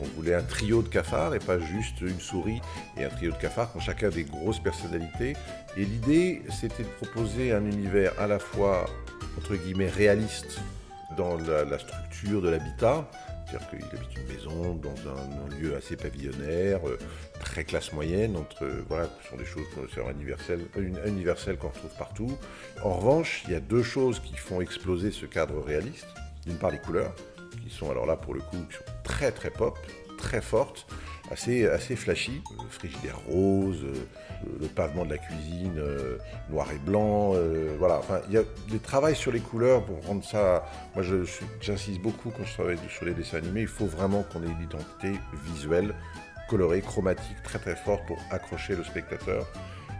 on 0.00 0.04
voulait 0.04 0.34
un 0.34 0.42
trio 0.42 0.82
de 0.82 0.88
cafards 0.88 1.34
et 1.34 1.40
pas 1.40 1.58
juste 1.58 2.00
une 2.00 2.20
souris 2.20 2.60
et 2.96 3.04
un 3.04 3.08
trio 3.08 3.32
de 3.32 3.36
cafards 3.36 3.72
qui 3.72 3.78
ont 3.78 3.80
chacun 3.80 4.08
des 4.08 4.22
grosses 4.22 4.60
personnalités. 4.60 5.34
Et 5.76 5.84
l'idée, 5.84 6.42
c'était 6.48 6.84
de 6.84 6.88
proposer 6.88 7.52
un 7.52 7.64
univers 7.64 8.12
à 8.20 8.28
la 8.28 8.38
fois, 8.38 8.86
entre 9.36 9.56
guillemets, 9.56 9.88
réaliste 9.88 10.60
dans 11.16 11.36
la 11.38 11.78
structure 11.80 12.40
de 12.40 12.50
l'habitat, 12.50 13.10
c'est-à-dire 13.46 13.68
qu'il 13.70 13.98
habite 13.98 14.16
une 14.16 14.32
maison 14.32 14.74
dans 14.76 15.10
un, 15.10 15.58
lieu 15.58 15.74
assez 15.74 15.96
pavillonnaire, 15.96 16.86
euh, 16.86 16.96
très 17.40 17.64
classe 17.64 17.92
moyenne, 17.92 18.36
entre, 18.36 18.64
voilà, 18.88 19.08
ce 19.24 19.30
sont 19.30 19.36
des 19.36 19.44
choses 19.44 19.66
universelles, 20.14 20.66
universelles 20.76 21.56
qu'on 21.56 21.70
retrouve 21.70 21.90
partout. 21.98 22.38
En 22.84 22.92
revanche, 22.94 23.42
il 23.46 23.54
y 23.54 23.56
a 23.56 23.60
deux 23.60 23.82
choses 23.82 24.20
qui 24.20 24.36
font 24.36 24.60
exploser 24.60 25.10
ce 25.10 25.26
cadre 25.26 25.60
réaliste. 25.60 26.06
D'une 26.46 26.56
part, 26.56 26.70
les 26.70 26.78
couleurs, 26.78 27.12
qui 27.62 27.70
sont 27.70 27.90
alors 27.90 28.06
là 28.06 28.16
pour 28.16 28.34
le 28.34 28.40
coup, 28.40 28.56
qui 28.68 28.76
sont 28.76 28.92
très 29.04 29.32
très 29.32 29.50
pop, 29.50 29.78
très 30.16 30.40
fortes 30.40 30.86
assez, 31.30 31.66
assez 31.66 31.96
flashy. 31.96 32.42
Le 32.62 32.68
frigidaire 32.68 33.18
rose, 33.28 33.84
euh, 33.84 33.94
le 34.60 34.66
pavement 34.66 35.04
de 35.04 35.10
la 35.10 35.18
cuisine 35.18 35.78
euh, 35.78 36.18
noir 36.50 36.70
et 36.72 36.78
blanc. 36.78 37.32
Euh, 37.34 37.76
voilà, 37.78 37.98
enfin, 37.98 38.20
il 38.28 38.34
y 38.34 38.38
a 38.38 38.42
des 38.68 38.78
travails 38.78 39.16
sur 39.16 39.32
les 39.32 39.40
couleurs 39.40 39.84
pour 39.84 40.04
rendre 40.06 40.24
ça. 40.24 40.64
Moi, 40.94 41.04
j'insiste 41.60 42.00
beaucoup 42.00 42.30
quand 42.30 42.44
je 42.44 42.54
travaille 42.54 42.78
sur 42.88 43.04
les 43.04 43.14
dessins 43.14 43.38
animés. 43.38 43.62
Il 43.62 43.68
faut 43.68 43.86
vraiment 43.86 44.22
qu'on 44.22 44.42
ait 44.42 44.50
une 44.50 44.62
identité 44.62 45.12
visuelle, 45.44 45.94
colorée, 46.48 46.80
chromatique 46.80 47.42
très 47.42 47.58
très 47.58 47.76
forte 47.76 48.06
pour 48.06 48.18
accrocher 48.30 48.74
le 48.74 48.84
spectateur. 48.84 49.46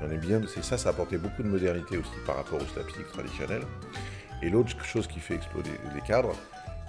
on 0.03 0.11
est 0.11 0.19
bien, 0.19 0.41
c'est 0.53 0.65
ça, 0.65 0.79
ça 0.79 0.91
a 0.91 0.93
apporté 0.93 1.19
beaucoup 1.19 1.43
de 1.43 1.49
modernité 1.49 1.97
aussi 1.97 2.11
par 2.27 2.37
rapport 2.37 2.61
au 2.61 2.67
slapstick 2.73 3.07
traditionnel. 3.09 3.63
Et 4.41 4.51
l'autre 4.51 4.85
chose 4.85 5.09
qui 5.09 5.19
fait 5.19 5.35
exploser 5.35 5.73
les 5.95 6.01
cadres, 6.03 6.33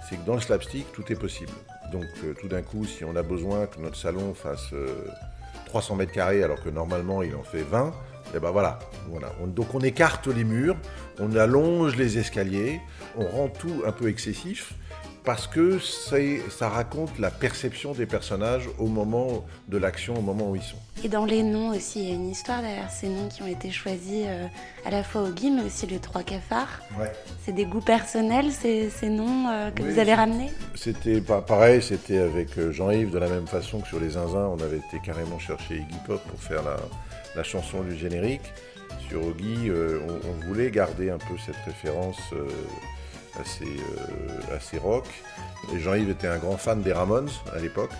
c'est 0.08 0.16
que 0.16 0.26
dans 0.26 0.34
le 0.34 0.40
slapstick, 0.40 0.90
tout 0.92 1.10
est 1.12 1.16
possible. 1.16 1.52
Donc 1.92 2.06
euh, 2.24 2.34
tout 2.40 2.48
d'un 2.48 2.62
coup, 2.62 2.84
si 2.84 3.04
on 3.04 3.16
a 3.16 3.22
besoin 3.22 3.66
que 3.66 3.80
notre 3.80 3.96
salon 3.96 4.34
fasse 4.34 4.72
300 5.66 5.94
euh, 5.94 5.96
mètres 5.98 6.12
carrés 6.12 6.42
alors 6.42 6.62
que 6.62 6.68
normalement 6.70 7.22
il 7.22 7.34
en 7.34 7.42
fait 7.42 7.62
20, 7.62 7.88
et 8.32 8.36
eh 8.36 8.38
ben 8.38 8.50
voilà. 8.50 8.78
voilà. 9.08 9.32
donc 9.46 9.74
on 9.74 9.80
écarte 9.80 10.28
les 10.28 10.44
murs, 10.44 10.76
on 11.18 11.34
allonge 11.34 11.96
les 11.96 12.18
escaliers, 12.18 12.80
on 13.16 13.26
rend 13.26 13.48
tout 13.48 13.82
un 13.84 13.92
peu 13.92 14.08
excessif 14.08 14.74
parce 15.24 15.46
que 15.46 15.78
ça 15.78 16.68
raconte 16.68 17.18
la 17.18 17.30
perception 17.30 17.92
des 17.92 18.06
personnages 18.06 18.68
au 18.78 18.86
moment 18.86 19.44
de 19.68 19.78
l'action, 19.78 20.14
au 20.16 20.22
moment 20.22 20.50
où 20.50 20.56
ils 20.56 20.62
sont. 20.62 20.76
Et 21.04 21.08
dans 21.08 21.24
les 21.24 21.42
noms 21.42 21.70
aussi, 21.70 22.00
il 22.00 22.08
y 22.08 22.12
a 22.12 22.14
une 22.14 22.28
histoire 22.28 22.60
derrière 22.60 22.90
ces 22.90 23.08
noms 23.08 23.28
qui 23.28 23.42
ont 23.42 23.46
été 23.46 23.70
choisis 23.70 24.24
euh, 24.26 24.46
à 24.84 24.90
la 24.90 25.02
fois 25.02 25.22
au 25.22 25.30
Guy, 25.30 25.50
mais 25.50 25.62
aussi 25.62 25.86
les 25.86 25.98
trois 25.98 26.22
cafards. 26.22 26.80
Ouais. 26.98 27.10
C'est 27.44 27.52
des 27.52 27.64
goûts 27.64 27.80
personnels, 27.80 28.52
ces, 28.52 28.90
ces 28.90 29.08
noms 29.08 29.48
euh, 29.48 29.70
que 29.70 29.82
vous 29.82 29.98
avez 29.98 30.14
ramenés? 30.14 30.50
C'était 30.74 31.20
pareil, 31.20 31.82
c'était 31.82 32.18
avec 32.18 32.58
euh, 32.58 32.72
Jean-Yves, 32.72 33.10
de 33.10 33.18
la 33.18 33.28
même 33.28 33.46
façon 33.46 33.80
que 33.80 33.88
sur 33.88 34.00
les 34.00 34.10
zinzins, 34.10 34.50
on 34.56 34.60
avait 34.62 34.78
été 34.78 35.00
carrément 35.02 35.38
chercher 35.38 35.76
Iggy 35.76 35.98
Pop 36.06 36.22
pour 36.28 36.40
faire 36.40 36.62
la, 36.62 36.76
la 37.34 37.42
chanson 37.42 37.82
du 37.82 37.96
générique. 37.96 38.52
Sur 39.08 39.20
on, 39.22 40.28
on, 40.28 40.46
voulait 40.46 40.70
garder 40.70 41.10
un 41.10 41.18
peu 41.18 41.34
cette 41.44 41.56
référence 41.64 42.18
assez, 43.38 43.64
euh, 43.64 44.56
assez 44.56 44.78
rock. 44.78 45.06
Jean-Yves 45.76 46.10
était 46.10 46.26
un 46.26 46.38
grand 46.38 46.56
fan 46.56 46.82
des 46.82 46.92
Ramones 46.92 47.30
à 47.52 47.58
l'époque. 47.58 47.92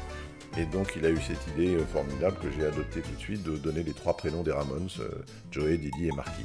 Et 0.56 0.64
donc 0.64 0.92
il 0.96 1.04
a 1.06 1.10
eu 1.10 1.18
cette 1.20 1.46
idée 1.54 1.76
euh, 1.76 1.86
formidable 1.86 2.36
que 2.42 2.50
j'ai 2.50 2.66
adoptée 2.66 3.02
tout 3.02 3.14
de 3.14 3.20
suite 3.20 3.42
de 3.42 3.56
donner 3.56 3.82
les 3.82 3.92
trois 3.92 4.16
prénoms 4.16 4.42
des 4.42 4.52
Ramones, 4.52 4.88
euh, 4.98 5.24
Joey, 5.50 5.78
Didi 5.78 6.08
et 6.08 6.12
Marty. 6.12 6.44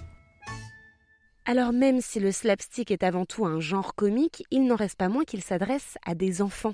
Alors 1.45 1.73
même 1.73 2.01
si 2.01 2.19
le 2.19 2.31
slapstick 2.31 2.91
est 2.91 3.03
avant 3.03 3.25
tout 3.25 3.45
un 3.45 3.59
genre 3.59 3.95
comique, 3.95 4.43
il 4.51 4.65
n'en 4.65 4.75
reste 4.75 4.97
pas 4.97 5.09
moins 5.09 5.23
qu'il 5.23 5.43
s'adresse 5.43 5.97
à 6.05 6.15
des 6.15 6.41
enfants. 6.41 6.73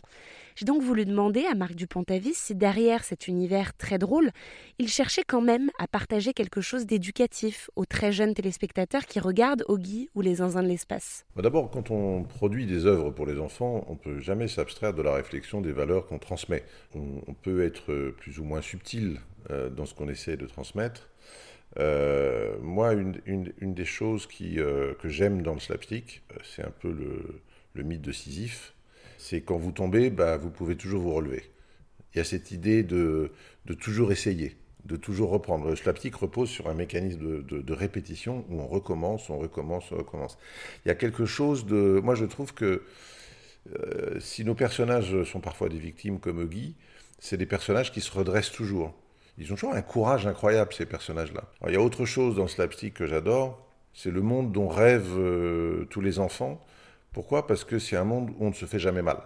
J'ai 0.62 0.65
donc 0.65 0.84
voulu 0.84 1.06
demander 1.06 1.44
à 1.46 1.56
Marc 1.56 1.74
Dupont-Avis 1.74 2.36
si 2.36 2.53
derrière 2.53 3.03
cet 3.03 3.27
univers 3.27 3.75
très 3.75 3.98
drôle, 3.98 4.30
il 4.77 4.89
cherchait 4.89 5.24
quand 5.24 5.41
même 5.41 5.72
à 5.80 5.88
partager 5.88 6.34
quelque 6.34 6.62
chose 6.62 6.86
d'éducatif 6.86 7.72
aux 7.75 7.86
très 7.86 8.12
jeunes 8.12 8.36
téléspectateurs 8.36 9.08
qui 9.08 9.20
regardent 9.20 9.65
Oggy 9.68 10.12
ou 10.13 10.22
les 10.22 10.36
zinzins 10.36 10.62
de 10.62 10.68
l'espace. 10.68 11.25
Bah, 11.36 11.41
d'abord, 11.41 11.72
quand 11.72 11.89
on 11.89 12.25
produit 12.25 12.68
des 12.68 12.86
œuvres 12.86 13.10
pour 13.10 13.25
les 13.25 13.39
enfants, 13.39 13.86
on 13.88 13.94
ne 13.94 13.98
peut 13.98 14.20
jamais 14.20 14.48
s'abstraire 14.48 14.94
de 14.94 15.01
la 15.01 15.15
réflexion 15.15 15.62
des 15.62 15.72
valeurs 15.72 16.06
qu'on 16.06 16.20
transmet. 16.20 16.63
On, 16.94 17.34
peut 17.34 17.63
être 17.63 18.12
plus 18.20 18.38
ou 18.38 18.44
moins 18.44 18.62
subtil 18.62 19.20
euh, 19.50 19.72
dans 19.72 19.88
ce 19.88 19.96
qu'on 19.96 20.10
essaie 20.10 20.38
de 20.38 20.46
transmettre. 20.46 21.10
Euh, 21.80 22.56
moi, 22.62 22.94
une, 22.94 23.51
des 23.60 23.86
choses 23.86 24.27
euh, 24.41 24.94
que 24.94 25.10
j'aime 25.10 25.41
dans 25.41 25.56
le 25.56 25.60
slapstick, 25.60 26.22
c'est 26.44 26.63
un 26.63 26.70
peu 26.70 26.91
le, 27.74 27.84
mythe 27.84 28.03
de 28.03 28.12
Sisyphe, 28.12 28.75
c'est 29.22 29.42
quand 29.42 29.58
vous 29.58 29.72
tombez, 29.72 30.10
bah, 30.10 30.38
vous 30.38 30.50
pouvez 30.50 30.75
toujours 30.75 31.01
vous 31.01 31.13
relever. 31.13 31.44
Il 32.13 32.18
y 32.18 32.22
a 32.22 32.24
cette 32.24 32.51
idée 32.51 32.84
de, 32.84 33.32
toujours 33.80 34.12
essayer, 34.12 34.58
de 34.86 34.96
toujours 34.96 35.30
reprendre. 35.30 35.70
Le 35.70 35.75
slapstick 35.75 36.16
repose 36.16 36.50
sur 36.50 36.68
un 36.68 36.74
mécanisme 36.74 37.44
de, 37.44 37.74
répétition 37.74 38.46
où 38.50 38.60
on 38.60 38.68
recommence, 38.68 39.30
on 39.30 39.38
recommence, 39.38 39.92
on 39.92 39.98
recommence. 39.98 40.38
Il 40.84 40.90
y 40.90 40.92
a 40.92 40.96
quelque 40.96 41.25
chose 41.25 41.66
de... 41.66 42.01
Moi, 42.04 42.16
je 42.16 42.25
trouve 42.25 42.54
que 42.54 42.84
si 44.20 44.44
nos 44.44 44.56
personnages 44.56 45.24
sont 45.24 45.40
parfois 45.40 45.70
des 45.70 45.78
victimes 45.78 46.20
comme 46.20 46.44
Guy, 46.46 46.75
c'est 47.20 47.38
des 47.38 47.46
personnages 47.46 47.92
qui 47.92 48.01
se 48.01 48.12
redressent 48.12 48.51
toujours. 48.51 48.94
Ils 49.38 49.54
ont 49.54 49.56
toujours 49.56 49.75
un 49.75 49.82
courage 49.82 50.28
incroyable, 50.28 50.74
ces 50.74 50.86
personnages-là. 50.86 51.44
Il 51.68 51.74
y 51.74 51.78
a 51.78 51.82
autre 51.82 52.06
chose 52.06 52.36
dans 52.36 52.48
slapstick 52.48 52.96
que 52.96 53.08
j'adore, 53.08 53.66
c'est 53.94 54.12
le 54.12 54.22
monde 54.22 54.51
dont 54.51 54.68
rêvent 54.68 55.18
euh, 55.18 55.86
tous 55.90 56.01
les 56.01 56.20
enfants. 56.20 56.60
Pourquoi? 57.13 57.46
Parce 57.46 57.63
que 57.63 57.77
c'est 57.77 57.98
un 57.98 58.03
monde 58.06 58.30
où 58.32 58.46
on 58.46 58.50
ne 58.50 58.56
se 58.56 58.65
fait 58.65 58.80
jamais 58.80 59.01
mal, 59.01 59.18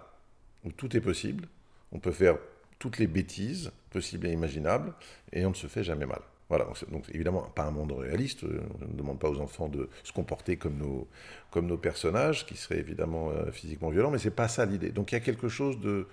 où 0.64 0.72
tout 0.72 0.96
est 0.96 1.00
possible, 1.00 1.46
on 1.92 1.98
peut 1.98 2.12
faire 2.12 2.36
toutes 2.78 2.98
les 2.98 3.06
bêtises 3.06 3.70
possibles 3.90 4.26
et 4.26 4.32
imaginables, 4.32 4.92
et 5.32 5.46
on 5.46 5.50
ne 5.50 5.54
se 5.54 5.68
fait 5.68 5.84
jamais 5.84 6.06
mal. 6.06 6.20
Voilà, 6.48 6.66
donc 6.92 7.04
évidemment 7.12 7.42
pas 7.42 7.64
un 7.64 7.72
monde 7.72 7.92
réaliste, 7.92 8.44
euh, 8.44 8.60
on 8.80 8.92
ne 8.92 8.96
demande 8.96 9.18
pas 9.18 9.28
aux 9.28 9.40
enfants 9.40 9.68
de 9.68 9.88
se 10.04 10.12
comporter 10.12 10.56
comme 10.56 10.76
nos, 10.76 11.08
comme 11.50 11.66
nos 11.66 11.76
personnages, 11.76 12.46
qui 12.46 12.56
seraient 12.56 12.78
évidemment 12.78 13.30
euh, 13.30 13.50
physiquement 13.50 13.90
violents, 13.90 14.12
mais 14.12 14.18
c'est 14.18 14.30
pas 14.30 14.46
ça 14.46 14.64
l'idée. 14.64 14.90
Donc 14.90 15.10
il 15.10 15.16
y 15.16 15.18
a 15.18 15.20
quelque 15.20 15.48
chose 15.48 15.80
de, 15.80 16.06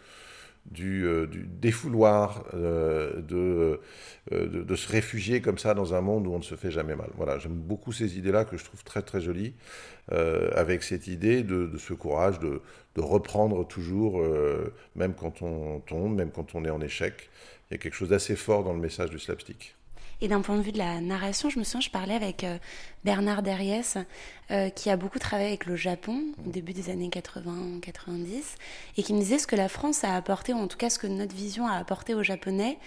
du, 0.65 1.05
euh, 1.05 1.27
du 1.27 1.45
défouloir, 1.45 2.45
euh, 2.53 3.21
euh, 3.31 3.77
de, 4.29 4.63
de, 4.63 4.75
se 4.75 4.89
réfugier 4.89 5.41
comme 5.41 5.57
ça 5.57 5.73
dans 5.73 5.93
un 5.93 6.01
monde 6.01 6.27
où 6.27 6.33
on 6.33 6.39
ne 6.39 6.43
se 6.43 6.55
fait 6.55 6.71
jamais 6.71 6.95
mal. 6.95 7.09
Voilà, 7.15 7.37
j'aime 7.39 7.53
beaucoup 7.53 7.91
ces 7.91 8.17
idées-là 8.17 8.45
que 8.45 8.57
je 8.57 8.63
trouve 8.63 8.83
très 8.83 9.01
très 9.01 9.21
jolies, 9.21 9.53
avec 10.09 10.83
cette 10.83 11.07
idée 11.07 11.43
de, 11.43 11.77
ce 11.77 11.93
courage 11.93 12.39
de, 12.39 12.61
reprendre 12.97 13.67
toujours, 13.67 14.23
même 14.95 15.13
quand 15.13 15.41
on 15.41 15.79
tombe, 15.79 16.15
même 16.15 16.31
quand 16.31 16.55
on 16.55 16.65
est 16.65 16.69
en 16.69 16.81
échec. 16.81 17.29
Il 17.69 17.73
y 17.73 17.75
a 17.75 17.77
quelque 17.77 17.95
chose 17.95 18.09
d'assez 18.09 18.35
fort 18.35 18.63
dans 18.63 18.73
le 18.73 18.79
message 18.79 19.09
du 19.09 19.19
slapstick. 19.19 19.75
Et 20.23 20.29
d'un 20.29 20.39
point 20.39 20.55
de 20.55 20.61
vue 20.61 20.71
de 20.71 20.77
la 20.77 21.01
narration, 21.01 21.49
je 21.49 21.59
me 21.59 21.65
souviens, 21.65 21.81
je 21.81 21.89
parlais 21.89 22.13
avec 22.13 22.45
Bernard 23.03 23.43
Derriès, 23.43 23.97
euh, 24.51 24.69
qui 24.69 24.89
a 24.89 24.95
beaucoup 24.95 25.19
travaillé 25.19 25.49
avec 25.49 25.65
le 25.65 25.75
Japon 25.75 26.17
au 26.47 26.49
début 26.49 26.71
des 26.71 26.89
années 26.89 27.09
80-90, 27.09 28.55
et 28.95 29.03
qui 29.03 29.13
me 29.13 29.19
disait 29.19 29.37
ce 29.37 29.47
que 29.47 29.57
la 29.57 29.67
France 29.67 30.05
a 30.05 30.15
apporté, 30.15 30.53
ou 30.53 30.57
en 30.59 30.67
tout 30.67 30.77
cas 30.77 30.89
ce 30.89 30.97
que 30.97 31.07
notre 31.07 31.35
vision 31.35 31.67
a 31.67 31.73
apporté 31.73 32.13
aux 32.13 32.23
Japonais, 32.23 32.77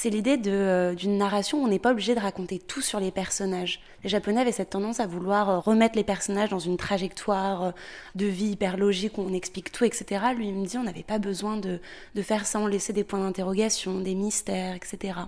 c'est 0.00 0.10
l'idée 0.10 0.38
euh, 0.46 0.94
d'une 0.94 1.18
narration 1.18 1.60
où 1.60 1.64
on 1.64 1.66
n'est 1.66 1.80
pas 1.80 1.90
obligé 1.90 2.14
de 2.14 2.20
raconter 2.20 2.60
tout 2.60 2.80
sur 2.80 3.00
les 3.00 3.10
personnages. 3.10 3.80
Les 4.04 4.08
Japonais 4.08 4.42
avaient 4.42 4.52
cette 4.52 4.70
tendance 4.70 5.00
à 5.00 5.08
vouloir 5.08 5.50
euh, 5.50 5.58
remettre 5.58 5.96
les 5.96 6.04
personnages 6.04 6.50
dans 6.50 6.60
une 6.60 6.76
trajectoire 6.76 7.72
de 8.14 8.26
vie 8.26 8.50
hyper 8.50 8.76
logique 8.76 9.18
où 9.18 9.22
on 9.22 9.32
explique 9.32 9.72
tout, 9.72 9.84
etc. 9.84 10.24
Lui, 10.36 10.50
il 10.50 10.54
me 10.54 10.66
dit 10.66 10.78
on 10.78 10.84
n'avait 10.84 11.02
pas 11.02 11.18
besoin 11.18 11.56
de, 11.56 11.80
de 12.14 12.22
faire 12.22 12.46
ça, 12.46 12.60
on 12.60 12.68
laissait 12.68 12.92
des 12.92 13.02
points 13.02 13.18
d'interrogation, 13.18 13.98
des 13.98 14.14
mystères, 14.14 14.76
etc. 14.76 15.18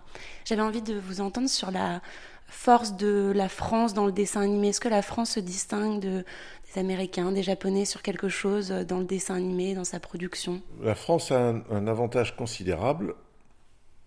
J'avais 0.44 0.62
envie 0.62 0.82
de 0.82 0.94
vous 0.94 1.20
entendre 1.20 1.48
sur 1.48 1.72
la 1.72 2.00
force 2.46 2.96
de 2.96 3.32
la 3.34 3.48
France 3.48 3.92
dans 3.92 4.06
le 4.06 4.12
dessin 4.12 4.42
animé 4.42 4.68
Est-ce 4.68 4.80
que 4.80 4.88
la 4.88 5.02
France 5.02 5.30
se 5.30 5.40
distingue 5.40 5.98
de, 5.98 6.24
des 6.72 6.80
Américains, 6.80 7.32
des 7.32 7.42
Japonais 7.42 7.84
sur 7.86 8.02
quelque 8.02 8.28
chose 8.28 8.70
dans 8.70 8.98
le 8.98 9.04
dessin 9.04 9.34
animé, 9.34 9.74
dans 9.74 9.82
sa 9.82 9.98
production? 9.98 10.60
La 10.80 10.94
France 10.94 11.32
a 11.32 11.54
un, 11.70 11.86
avantage 11.88 12.36
considérable, 12.36 13.14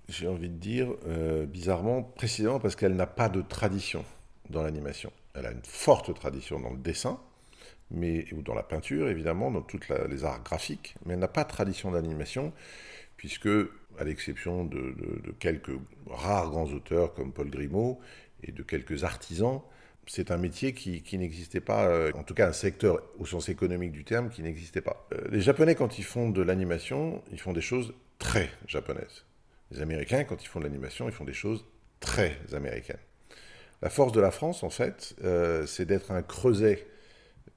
j'ai 0.10 0.28
envie 0.28 0.50
de 0.50 0.58
dire, 0.58 0.90
euh, 1.08 1.46
bizarrement, 1.46 2.04
précisément 2.04 2.60
parce 2.60 2.76
qu'elle 2.76 2.96
n'a 2.96 3.08
pas 3.08 3.30
de 3.30 3.42
tradition 3.42 4.04
dans 4.50 4.64
l'animation. 4.64 5.12
Elle 5.34 5.46
a 5.46 5.52
une 5.52 5.64
forte 5.64 6.14
tradition 6.14 6.60
dans 6.60 6.72
le 6.72 6.78
dessin, 6.78 7.20
mais, 7.92 8.26
ou 8.34 8.42
dans 8.42 8.54
la 8.54 8.64
peinture, 8.64 9.10
évidemment, 9.10 9.52
dans 9.52 9.62
tous 9.62 9.80
les 10.10 10.24
arts 10.26 10.44
graphiques, 10.44 10.96
mais 11.06 11.14
elle 11.14 11.20
n'a 11.20 11.28
pas 11.28 11.44
de 11.44 11.50
tradition 11.50 11.92
d'animation, 11.92 12.54
puisque, 13.18 13.50
à 13.98 14.04
l'exception 14.04 14.66
de, 14.66 14.96
quelques 15.40 15.72
rares 16.08 16.50
grands 16.50 16.72
auteurs 16.72 17.14
comme 17.14 17.32
Paul 17.32 17.50
Grimaud 17.50 18.00
et 18.44 18.52
de 18.52 18.64
quelques 18.64 19.04
artisans, 19.04 19.62
c'est 20.06 20.32
un 20.32 20.38
métier 20.38 20.74
qui, 20.74 21.18
n'existait 21.18 21.62
pas, 21.62 21.86
euh, 21.86 22.12
en 22.16 22.24
tout 22.24 22.34
cas 22.34 22.50
un 22.50 22.54
secteur 22.54 23.02
au 23.20 23.26
sens 23.26 23.48
économique 23.48 23.94
du 23.94 24.04
terme 24.04 24.30
qui 24.30 24.44
n'existait 24.44 24.82
pas. 24.82 25.08
Euh, 25.14 25.30
les 25.32 25.40
Japonais, 25.40 25.76
quand 25.76 25.98
ils 25.98 26.04
font 26.04 26.30
de 26.30 26.42
l'animation, 26.42 27.24
ils 27.32 27.40
font 27.40 27.54
des 27.54 27.62
choses 27.62 27.94
très 28.20 28.50
japonaises. 28.68 29.24
Les 29.74 29.82
Américains, 29.82 30.24
quand 30.24 30.44
ils 30.44 30.48
font 30.48 30.60
de 30.60 30.66
l'animation, 30.66 31.08
ils 31.08 31.14
font 31.14 31.26
des 31.26 31.34
choses 31.34 31.66
très 32.00 32.38
américaines. 32.54 33.00
La 33.82 33.90
force 33.90 34.12
de 34.12 34.22
la 34.22 34.32
France, 34.32 34.64
en 34.64 34.70
fait, 34.70 35.16
euh, 35.24 35.66
c'est 35.66 35.86
d'être 35.86 36.12
un 36.12 36.22
creuset 36.22 36.86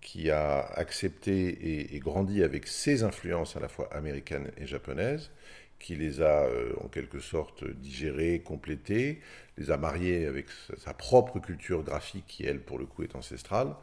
qui 0.01 0.31
a 0.31 0.61
accepté 0.61 1.95
et, 1.95 1.99
grandi 1.99 2.43
avec 2.43 2.67
ses 2.67 3.03
influences 3.03 3.57
à 3.57 3.61
la 3.61 3.69
fois 3.69 3.93
américaines 3.93 4.51
et 4.57 4.67
japonaises, 4.67 5.31
qui 5.79 5.95
les 5.95 6.23
a 6.23 6.45
euh, 6.45 6.73
en 6.81 6.89
quelque 6.89 7.21
sorte 7.21 7.65
digérées, 7.65 8.41
complétées, 8.45 9.21
les 9.59 9.71
a 9.71 9.77
mariées 9.77 10.27
avec 10.27 10.47
sa 10.79 10.95
propre 10.95 11.39
culture 11.39 11.83
graphique 11.83 12.25
qui, 12.27 12.47
elle, 12.47 12.61
pour 12.61 12.79
le 12.79 12.87
coup, 12.87 13.03
est 13.03 13.15
ancestrale, 13.15 13.75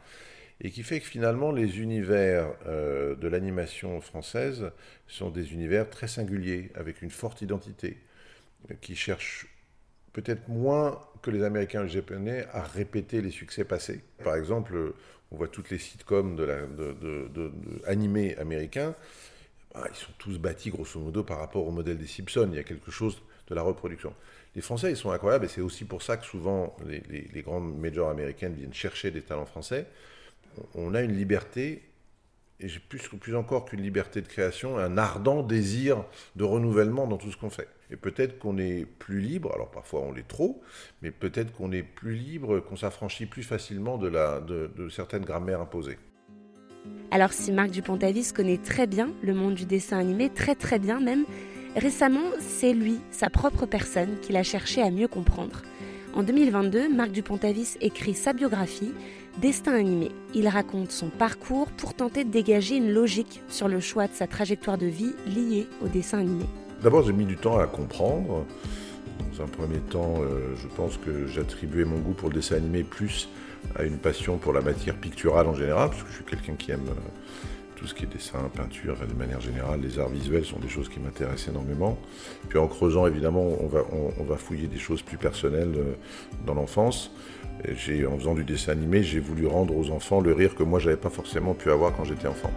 et 0.60 0.70
qui 0.70 0.82
fait 0.82 1.00
que 1.00 1.06
finalement 1.06 1.52
les 1.52 1.80
univers 1.80 2.52
euh, 2.66 3.14
de 3.14 3.28
l'animation 3.28 4.00
française 4.00 4.70
sont 5.06 5.30
des 5.30 5.52
univers 5.52 5.88
très 5.88 6.08
singuliers, 6.08 6.72
avec 6.74 7.02
une 7.02 7.10
forte 7.10 7.42
identité, 7.42 7.98
qui 8.80 8.96
cherchent 8.96 9.46
peut-être 10.12 10.48
moins 10.48 11.00
que 11.22 11.30
les 11.30 11.42
Américains 11.42 11.80
et 11.80 11.84
les 11.84 11.90
Japonais 11.90 12.46
à 12.52 12.62
répéter 12.62 13.20
les 13.20 13.30
succès 13.30 13.64
passés. 13.64 14.00
Par 14.22 14.36
exemple, 14.36 14.94
on 15.30 15.36
voit 15.36 15.48
toutes 15.48 15.70
les 15.70 15.78
sitcoms 15.78 16.36
de 16.36 16.46
de, 16.46 17.52
animés 17.86 18.36
américains, 18.36 18.94
ah, 19.74 19.86
ils 19.90 19.96
sont 19.96 20.12
tous 20.18 20.38
bâtis 20.38 20.70
grosso 20.70 21.00
modo 21.00 21.24
par 21.24 21.38
rapport 21.38 21.66
au 21.66 21.72
modèle 21.72 21.98
des 21.98 22.06
Simpsons. 22.06 22.48
Il 22.52 22.56
y 22.56 22.60
a 22.60 22.62
quelque 22.62 22.92
chose 22.92 23.20
de 23.48 23.54
la 23.56 23.62
reproduction. 23.62 24.14
Les 24.54 24.62
Français, 24.62 24.90
ils 24.90 24.96
sont 24.96 25.10
incroyables 25.10 25.46
et 25.46 25.48
c'est 25.48 25.60
aussi 25.60 25.84
pour 25.84 26.02
ça 26.02 26.16
que 26.16 26.24
souvent 26.24 26.76
les, 26.86 27.02
les, 27.32 27.42
grandes 27.42 27.76
majors 27.76 28.08
américaines 28.08 28.54
viennent 28.54 28.72
chercher 28.72 29.10
des 29.10 29.22
talents 29.22 29.46
français. 29.46 29.86
On 30.76 30.94
a 30.94 31.02
une 31.02 31.16
liberté, 31.16 31.82
et 32.60 32.68
plus, 32.88 33.08
plus 33.20 33.36
encore 33.36 33.64
qu'une 33.64 33.82
liberté 33.82 34.20
de 34.20 34.28
création, 34.28 34.78
un 34.78 34.96
ardent 34.96 35.42
désir 35.42 36.04
de 36.36 36.44
renouvellement 36.44 37.06
dans 37.06 37.16
tout 37.16 37.30
ce 37.30 37.36
qu'on 37.36 37.50
fait. 37.50 37.68
Et 37.90 37.96
peut-être 37.96 38.38
qu'on 38.38 38.58
est 38.58 38.86
plus 38.86 39.20
libre, 39.20 39.52
alors 39.54 39.70
parfois 39.70 40.00
on 40.00 40.12
l'est 40.12 40.26
trop, 40.26 40.62
mais 41.02 41.10
peut-être 41.10 41.52
qu'on 41.52 41.72
est 41.72 41.82
plus 41.82 42.14
libre, 42.14 42.60
qu'on 42.60 42.76
s'affranchit 42.76 43.26
plus 43.26 43.42
facilement 43.42 43.98
de, 43.98 44.08
la, 44.08 44.40
de, 44.40 44.88
certaines 44.88 45.24
grammaires 45.24 45.60
imposées. 45.60 45.98
Alors 47.10 47.32
si 47.32 47.52
Marc 47.52 47.70
Dupont-Avis 47.70 48.32
connaît 48.32 48.58
très 48.58 48.86
bien 48.86 49.10
le 49.22 49.34
monde 49.34 49.54
du 49.54 49.66
dessin 49.66 49.98
animé, 49.98 50.30
très 50.30 50.54
très 50.54 50.78
bien 50.78 51.00
même, 51.00 51.24
récemment 51.76 52.30
c'est 52.40 52.72
lui, 52.72 52.98
sa 53.10 53.30
propre 53.30 53.66
personne, 53.66 54.18
qu'il 54.20 54.36
a 54.36 54.42
cherché 54.42 54.80
à 54.82 54.90
mieux 54.90 55.08
comprendre. 55.08 55.62
En 56.14 56.22
2022, 56.22 56.94
Marc 56.94 57.10
Dupont-Avis 57.10 57.76
écrit 57.80 58.14
sa 58.14 58.32
biographie, 58.32 58.92
Destin 59.38 59.74
animé. 59.74 60.12
Il 60.32 60.46
raconte 60.46 60.92
son 60.92 61.08
parcours 61.08 61.66
pour 61.76 61.94
tenter 61.94 62.24
de 62.24 62.30
dégager 62.30 62.76
une 62.76 62.92
logique 62.92 63.42
sur 63.48 63.66
le 63.66 63.80
choix 63.80 64.06
de 64.06 64.12
sa 64.12 64.28
trajectoire 64.28 64.78
de 64.78 64.86
vie 64.86 65.12
liée 65.26 65.66
au 65.82 65.88
dessin 65.88 66.20
animé. 66.20 66.44
D'abord, 66.82 67.02
j'ai 67.02 67.12
mis 67.12 67.24
du 67.24 67.36
temps 67.36 67.58
à 67.58 67.66
comprendre. 67.66 68.46
Dans 69.32 69.42
un 69.42 69.48
premier 69.48 69.80
temps, 69.80 70.14
euh, 70.20 70.54
je 70.56 70.68
pense 70.68 70.98
que 70.98 71.26
j'attribuais 71.26 71.84
mon 71.84 71.98
goût 71.98 72.12
pour 72.12 72.28
le 72.28 72.36
dessin 72.36 72.56
animé 72.56 72.84
plus 72.84 73.28
à 73.76 73.82
une 73.82 73.98
passion 73.98 74.38
pour 74.38 74.52
la 74.52 74.60
matière 74.60 74.94
picturale 74.94 75.48
en 75.48 75.54
général, 75.54 75.90
parce 75.90 76.02
que 76.02 76.10
je 76.10 76.14
suis 76.14 76.24
quelqu'un 76.24 76.54
qui 76.54 76.70
aime 76.70 76.86
euh, 76.88 77.00
tout 77.76 77.88
ce 77.88 77.94
qui 77.94 78.04
est 78.04 78.12
dessin, 78.12 78.38
peinture, 78.54 78.96
de 78.96 79.14
manière 79.14 79.40
générale, 79.40 79.80
les 79.80 79.98
arts 79.98 80.10
visuels 80.10 80.44
sont 80.44 80.58
des 80.58 80.68
choses 80.68 80.88
qui 80.88 81.00
m'intéressent 81.00 81.48
énormément. 81.48 81.98
Puis 82.48 82.58
en 82.58 82.68
creusant, 82.68 83.06
évidemment, 83.06 83.44
on 83.60 84.24
va, 84.24 84.36
fouiller 84.36 84.68
des 84.68 84.78
choses 84.78 85.02
plus 85.02 85.18
personnelles 85.18 85.74
euh, 85.76 85.94
dans 86.46 86.54
l'enfance. 86.54 87.10
En 87.66 88.18
faisant 88.18 88.34
du 88.34 88.44
dessin 88.44 88.72
animé, 88.72 89.02
j'ai 89.02 89.20
voulu 89.20 89.46
rendre 89.46 89.76
aux 89.76 89.90
enfants 89.90 90.20
le 90.20 90.32
rire 90.32 90.54
que 90.54 90.62
moi, 90.62 90.78
j'avais 90.78 90.96
pas 90.96 91.10
forcément 91.10 91.54
pu 91.54 91.70
avoir 91.70 91.96
quand 91.96 92.04
j'étais 92.04 92.28
enfant. 92.28 92.50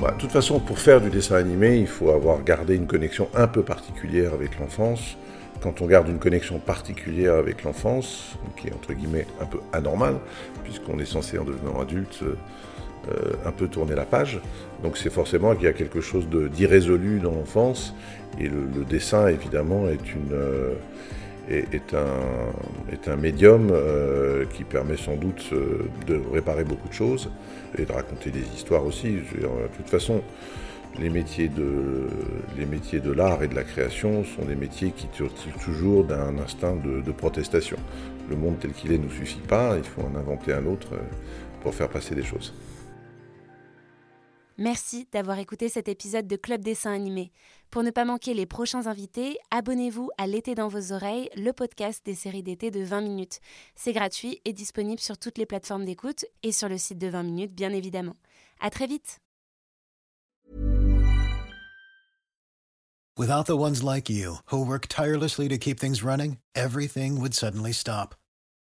De 0.00 0.18
toute 0.18 0.32
façon, 0.32 0.60
pour 0.60 0.78
faire 0.78 1.00
du 1.00 1.08
dessin 1.08 1.36
animé, 1.36 1.78
il 1.78 1.86
faut 1.86 2.10
avoir 2.10 2.42
gardé 2.42 2.74
une 2.74 2.86
connexion 2.86 3.28
un 3.34 3.46
peu 3.46 3.62
particulière 3.62 4.34
avec 4.34 4.58
l'enfance. 4.58 5.16
Quand 5.62 5.80
on 5.80 5.86
garde 5.86 6.08
une 6.08 6.18
connexion 6.18 6.58
particulière 6.58 7.34
avec 7.34 7.62
l'enfance, 7.62 8.36
qui 8.56 8.68
est 8.68 8.74
entre 8.74 8.92
guillemets 8.92 9.26
un 9.40 9.46
peu 9.46 9.60
anormale, 9.72 10.16
puisqu'on 10.62 10.98
est 10.98 11.06
censé 11.06 11.38
en 11.38 11.44
devenant 11.44 11.80
adulte 11.80 12.22
euh, 12.22 13.32
un 13.46 13.52
peu 13.52 13.68
tourner 13.68 13.94
la 13.94 14.04
page, 14.04 14.40
donc 14.82 14.98
c'est 14.98 15.10
forcément 15.10 15.54
qu'il 15.54 15.64
y 15.64 15.68
a 15.68 15.72
quelque 15.72 16.00
chose 16.00 16.26
d'irrésolu 16.28 17.20
dans 17.20 17.32
l'enfance, 17.32 17.94
et 18.38 18.48
le, 18.48 18.84
dessin 18.84 19.28
évidemment 19.28 19.88
est 19.88 20.12
une... 20.12 20.32
Euh, 20.32 20.74
est, 21.48 21.94
un, 21.94 22.92
est 22.92 23.08
un 23.08 23.16
médium 23.16 23.68
euh, 23.70 24.44
qui 24.46 24.64
permet 24.64 24.96
sans 24.96 25.16
doute 25.16 25.50
de 26.06 26.20
réparer 26.32 26.64
beaucoup 26.64 26.88
de 26.88 26.94
choses 26.94 27.30
et 27.78 27.84
de 27.84 27.92
raconter 27.92 28.30
des 28.30 28.44
histoires 28.54 28.84
aussi. 28.84 29.12
de 29.12 29.76
toute 29.76 29.88
façon, 29.88 30.22
les 31.00 31.10
métiers 31.10 31.48
de, 31.48 33.12
l'art 33.12 33.42
et 33.42 33.48
de 33.48 33.54
la 33.54 33.64
création 33.64 34.24
sont 34.24 34.44
des 34.44 34.54
métiers 34.54 34.92
qui 34.92 35.06
tirent 35.08 35.34
toujours 35.64 36.04
d'un 36.04 36.38
instinct 36.38 36.76
de, 36.76 37.00
de, 37.00 37.12
protestation. 37.12 37.76
Le 38.30 38.36
monde 38.36 38.56
tel 38.60 38.72
qu'il 38.72 38.92
est 38.92 38.98
ne 38.98 39.04
nous 39.04 39.10
suffit 39.10 39.40
pas, 39.40 39.76
il 39.76 39.84
faut 39.84 40.02
en 40.02 40.18
inventer 40.18 40.52
un 40.52 40.66
autre 40.66 40.94
euh, 40.94 40.98
pour 41.62 41.74
faire 41.74 41.88
passer 41.88 42.14
des 42.14 42.22
choses. 42.22 42.54
Merci 44.56 45.08
d'avoir 45.10 45.38
écouté 45.38 45.68
cet 45.68 45.88
épisode 45.88 46.28
de 46.28 46.36
Club 46.36 46.62
Dessin 46.62 46.92
Animé. 46.92 47.32
Pour 47.70 47.82
ne 47.82 47.90
pas 47.90 48.04
manquer 48.04 48.34
les 48.34 48.46
prochains 48.46 48.86
invités, 48.86 49.36
abonnez-vous 49.50 50.10
à 50.16 50.28
L'été 50.28 50.54
dans 50.54 50.68
vos 50.68 50.92
oreilles, 50.92 51.28
le 51.34 51.52
podcast 51.52 52.04
des 52.04 52.14
séries 52.14 52.44
d'été 52.44 52.70
de 52.70 52.84
20 52.84 53.00
minutes. 53.00 53.40
C'est 53.74 53.92
gratuit 53.92 54.40
et 54.44 54.52
disponible 54.52 55.00
sur 55.00 55.18
toutes 55.18 55.38
les 55.38 55.46
plateformes 55.46 55.84
d'écoute 55.84 56.24
et 56.44 56.52
sur 56.52 56.68
le 56.68 56.78
site 56.78 56.98
de 56.98 57.08
20 57.08 57.24
minutes, 57.24 57.52
bien 57.52 57.72
évidemment. 57.72 58.14
À 58.60 58.70
très 58.70 58.86
vite! 58.86 59.18
Without 63.16 63.46
the 63.46 63.56
ones 63.56 63.82
like 63.82 64.08
you, 64.10 64.38
who 64.46 64.64
work 64.64 64.88
tirelessly 64.88 65.48
to 65.48 65.56
keep 65.56 65.78
things 65.78 66.02
running, 66.02 66.38
everything 66.56 67.20
would 67.20 67.32
suddenly 67.32 67.72
stop. 67.72 68.16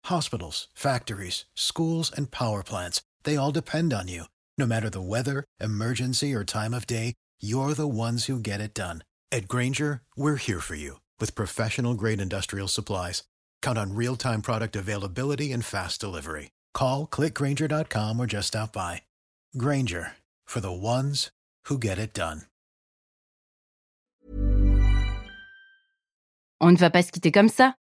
Hospitals, 0.05 0.69
factories, 0.73 1.45
schools, 1.53 2.11
and 2.15 2.31
power 2.31 2.63
plants, 2.63 3.01
they 3.23 3.37
all 3.37 3.51
depend 3.51 3.93
on 3.93 4.07
you. 4.07 4.23
No 4.59 4.67
matter 4.67 4.89
the 4.89 4.99
weather, 4.99 5.45
emergency, 5.61 6.33
or 6.33 6.43
time 6.43 6.73
of 6.73 6.85
day, 6.85 7.13
you're 7.39 7.73
the 7.73 7.87
ones 7.87 8.25
who 8.25 8.41
get 8.41 8.59
it 8.59 8.73
done. 8.73 9.05
At 9.31 9.47
Granger, 9.47 10.01
we're 10.17 10.35
here 10.35 10.59
for 10.59 10.75
you 10.75 10.99
with 11.17 11.33
professional 11.33 11.93
grade 11.93 12.19
industrial 12.19 12.67
supplies. 12.67 13.23
Count 13.61 13.77
on 13.77 13.95
real 13.95 14.17
time 14.17 14.41
product 14.41 14.75
availability 14.75 15.53
and 15.53 15.63
fast 15.63 16.01
delivery. 16.01 16.51
Call 16.73 17.07
clickgranger.com 17.07 18.19
or 18.19 18.25
just 18.25 18.49
stop 18.49 18.73
by. 18.73 19.03
Granger 19.57 20.17
for 20.45 20.59
the 20.59 20.73
ones 20.73 21.31
who 21.67 21.77
get 21.77 21.97
it 21.97 22.13
done. 22.13 22.41
On 26.59 26.73
ne 26.73 26.77
va 26.77 26.89
pas 26.89 27.05
se 27.05 27.11
quitter 27.13 27.31
comme 27.31 27.47
ça. 27.47 27.78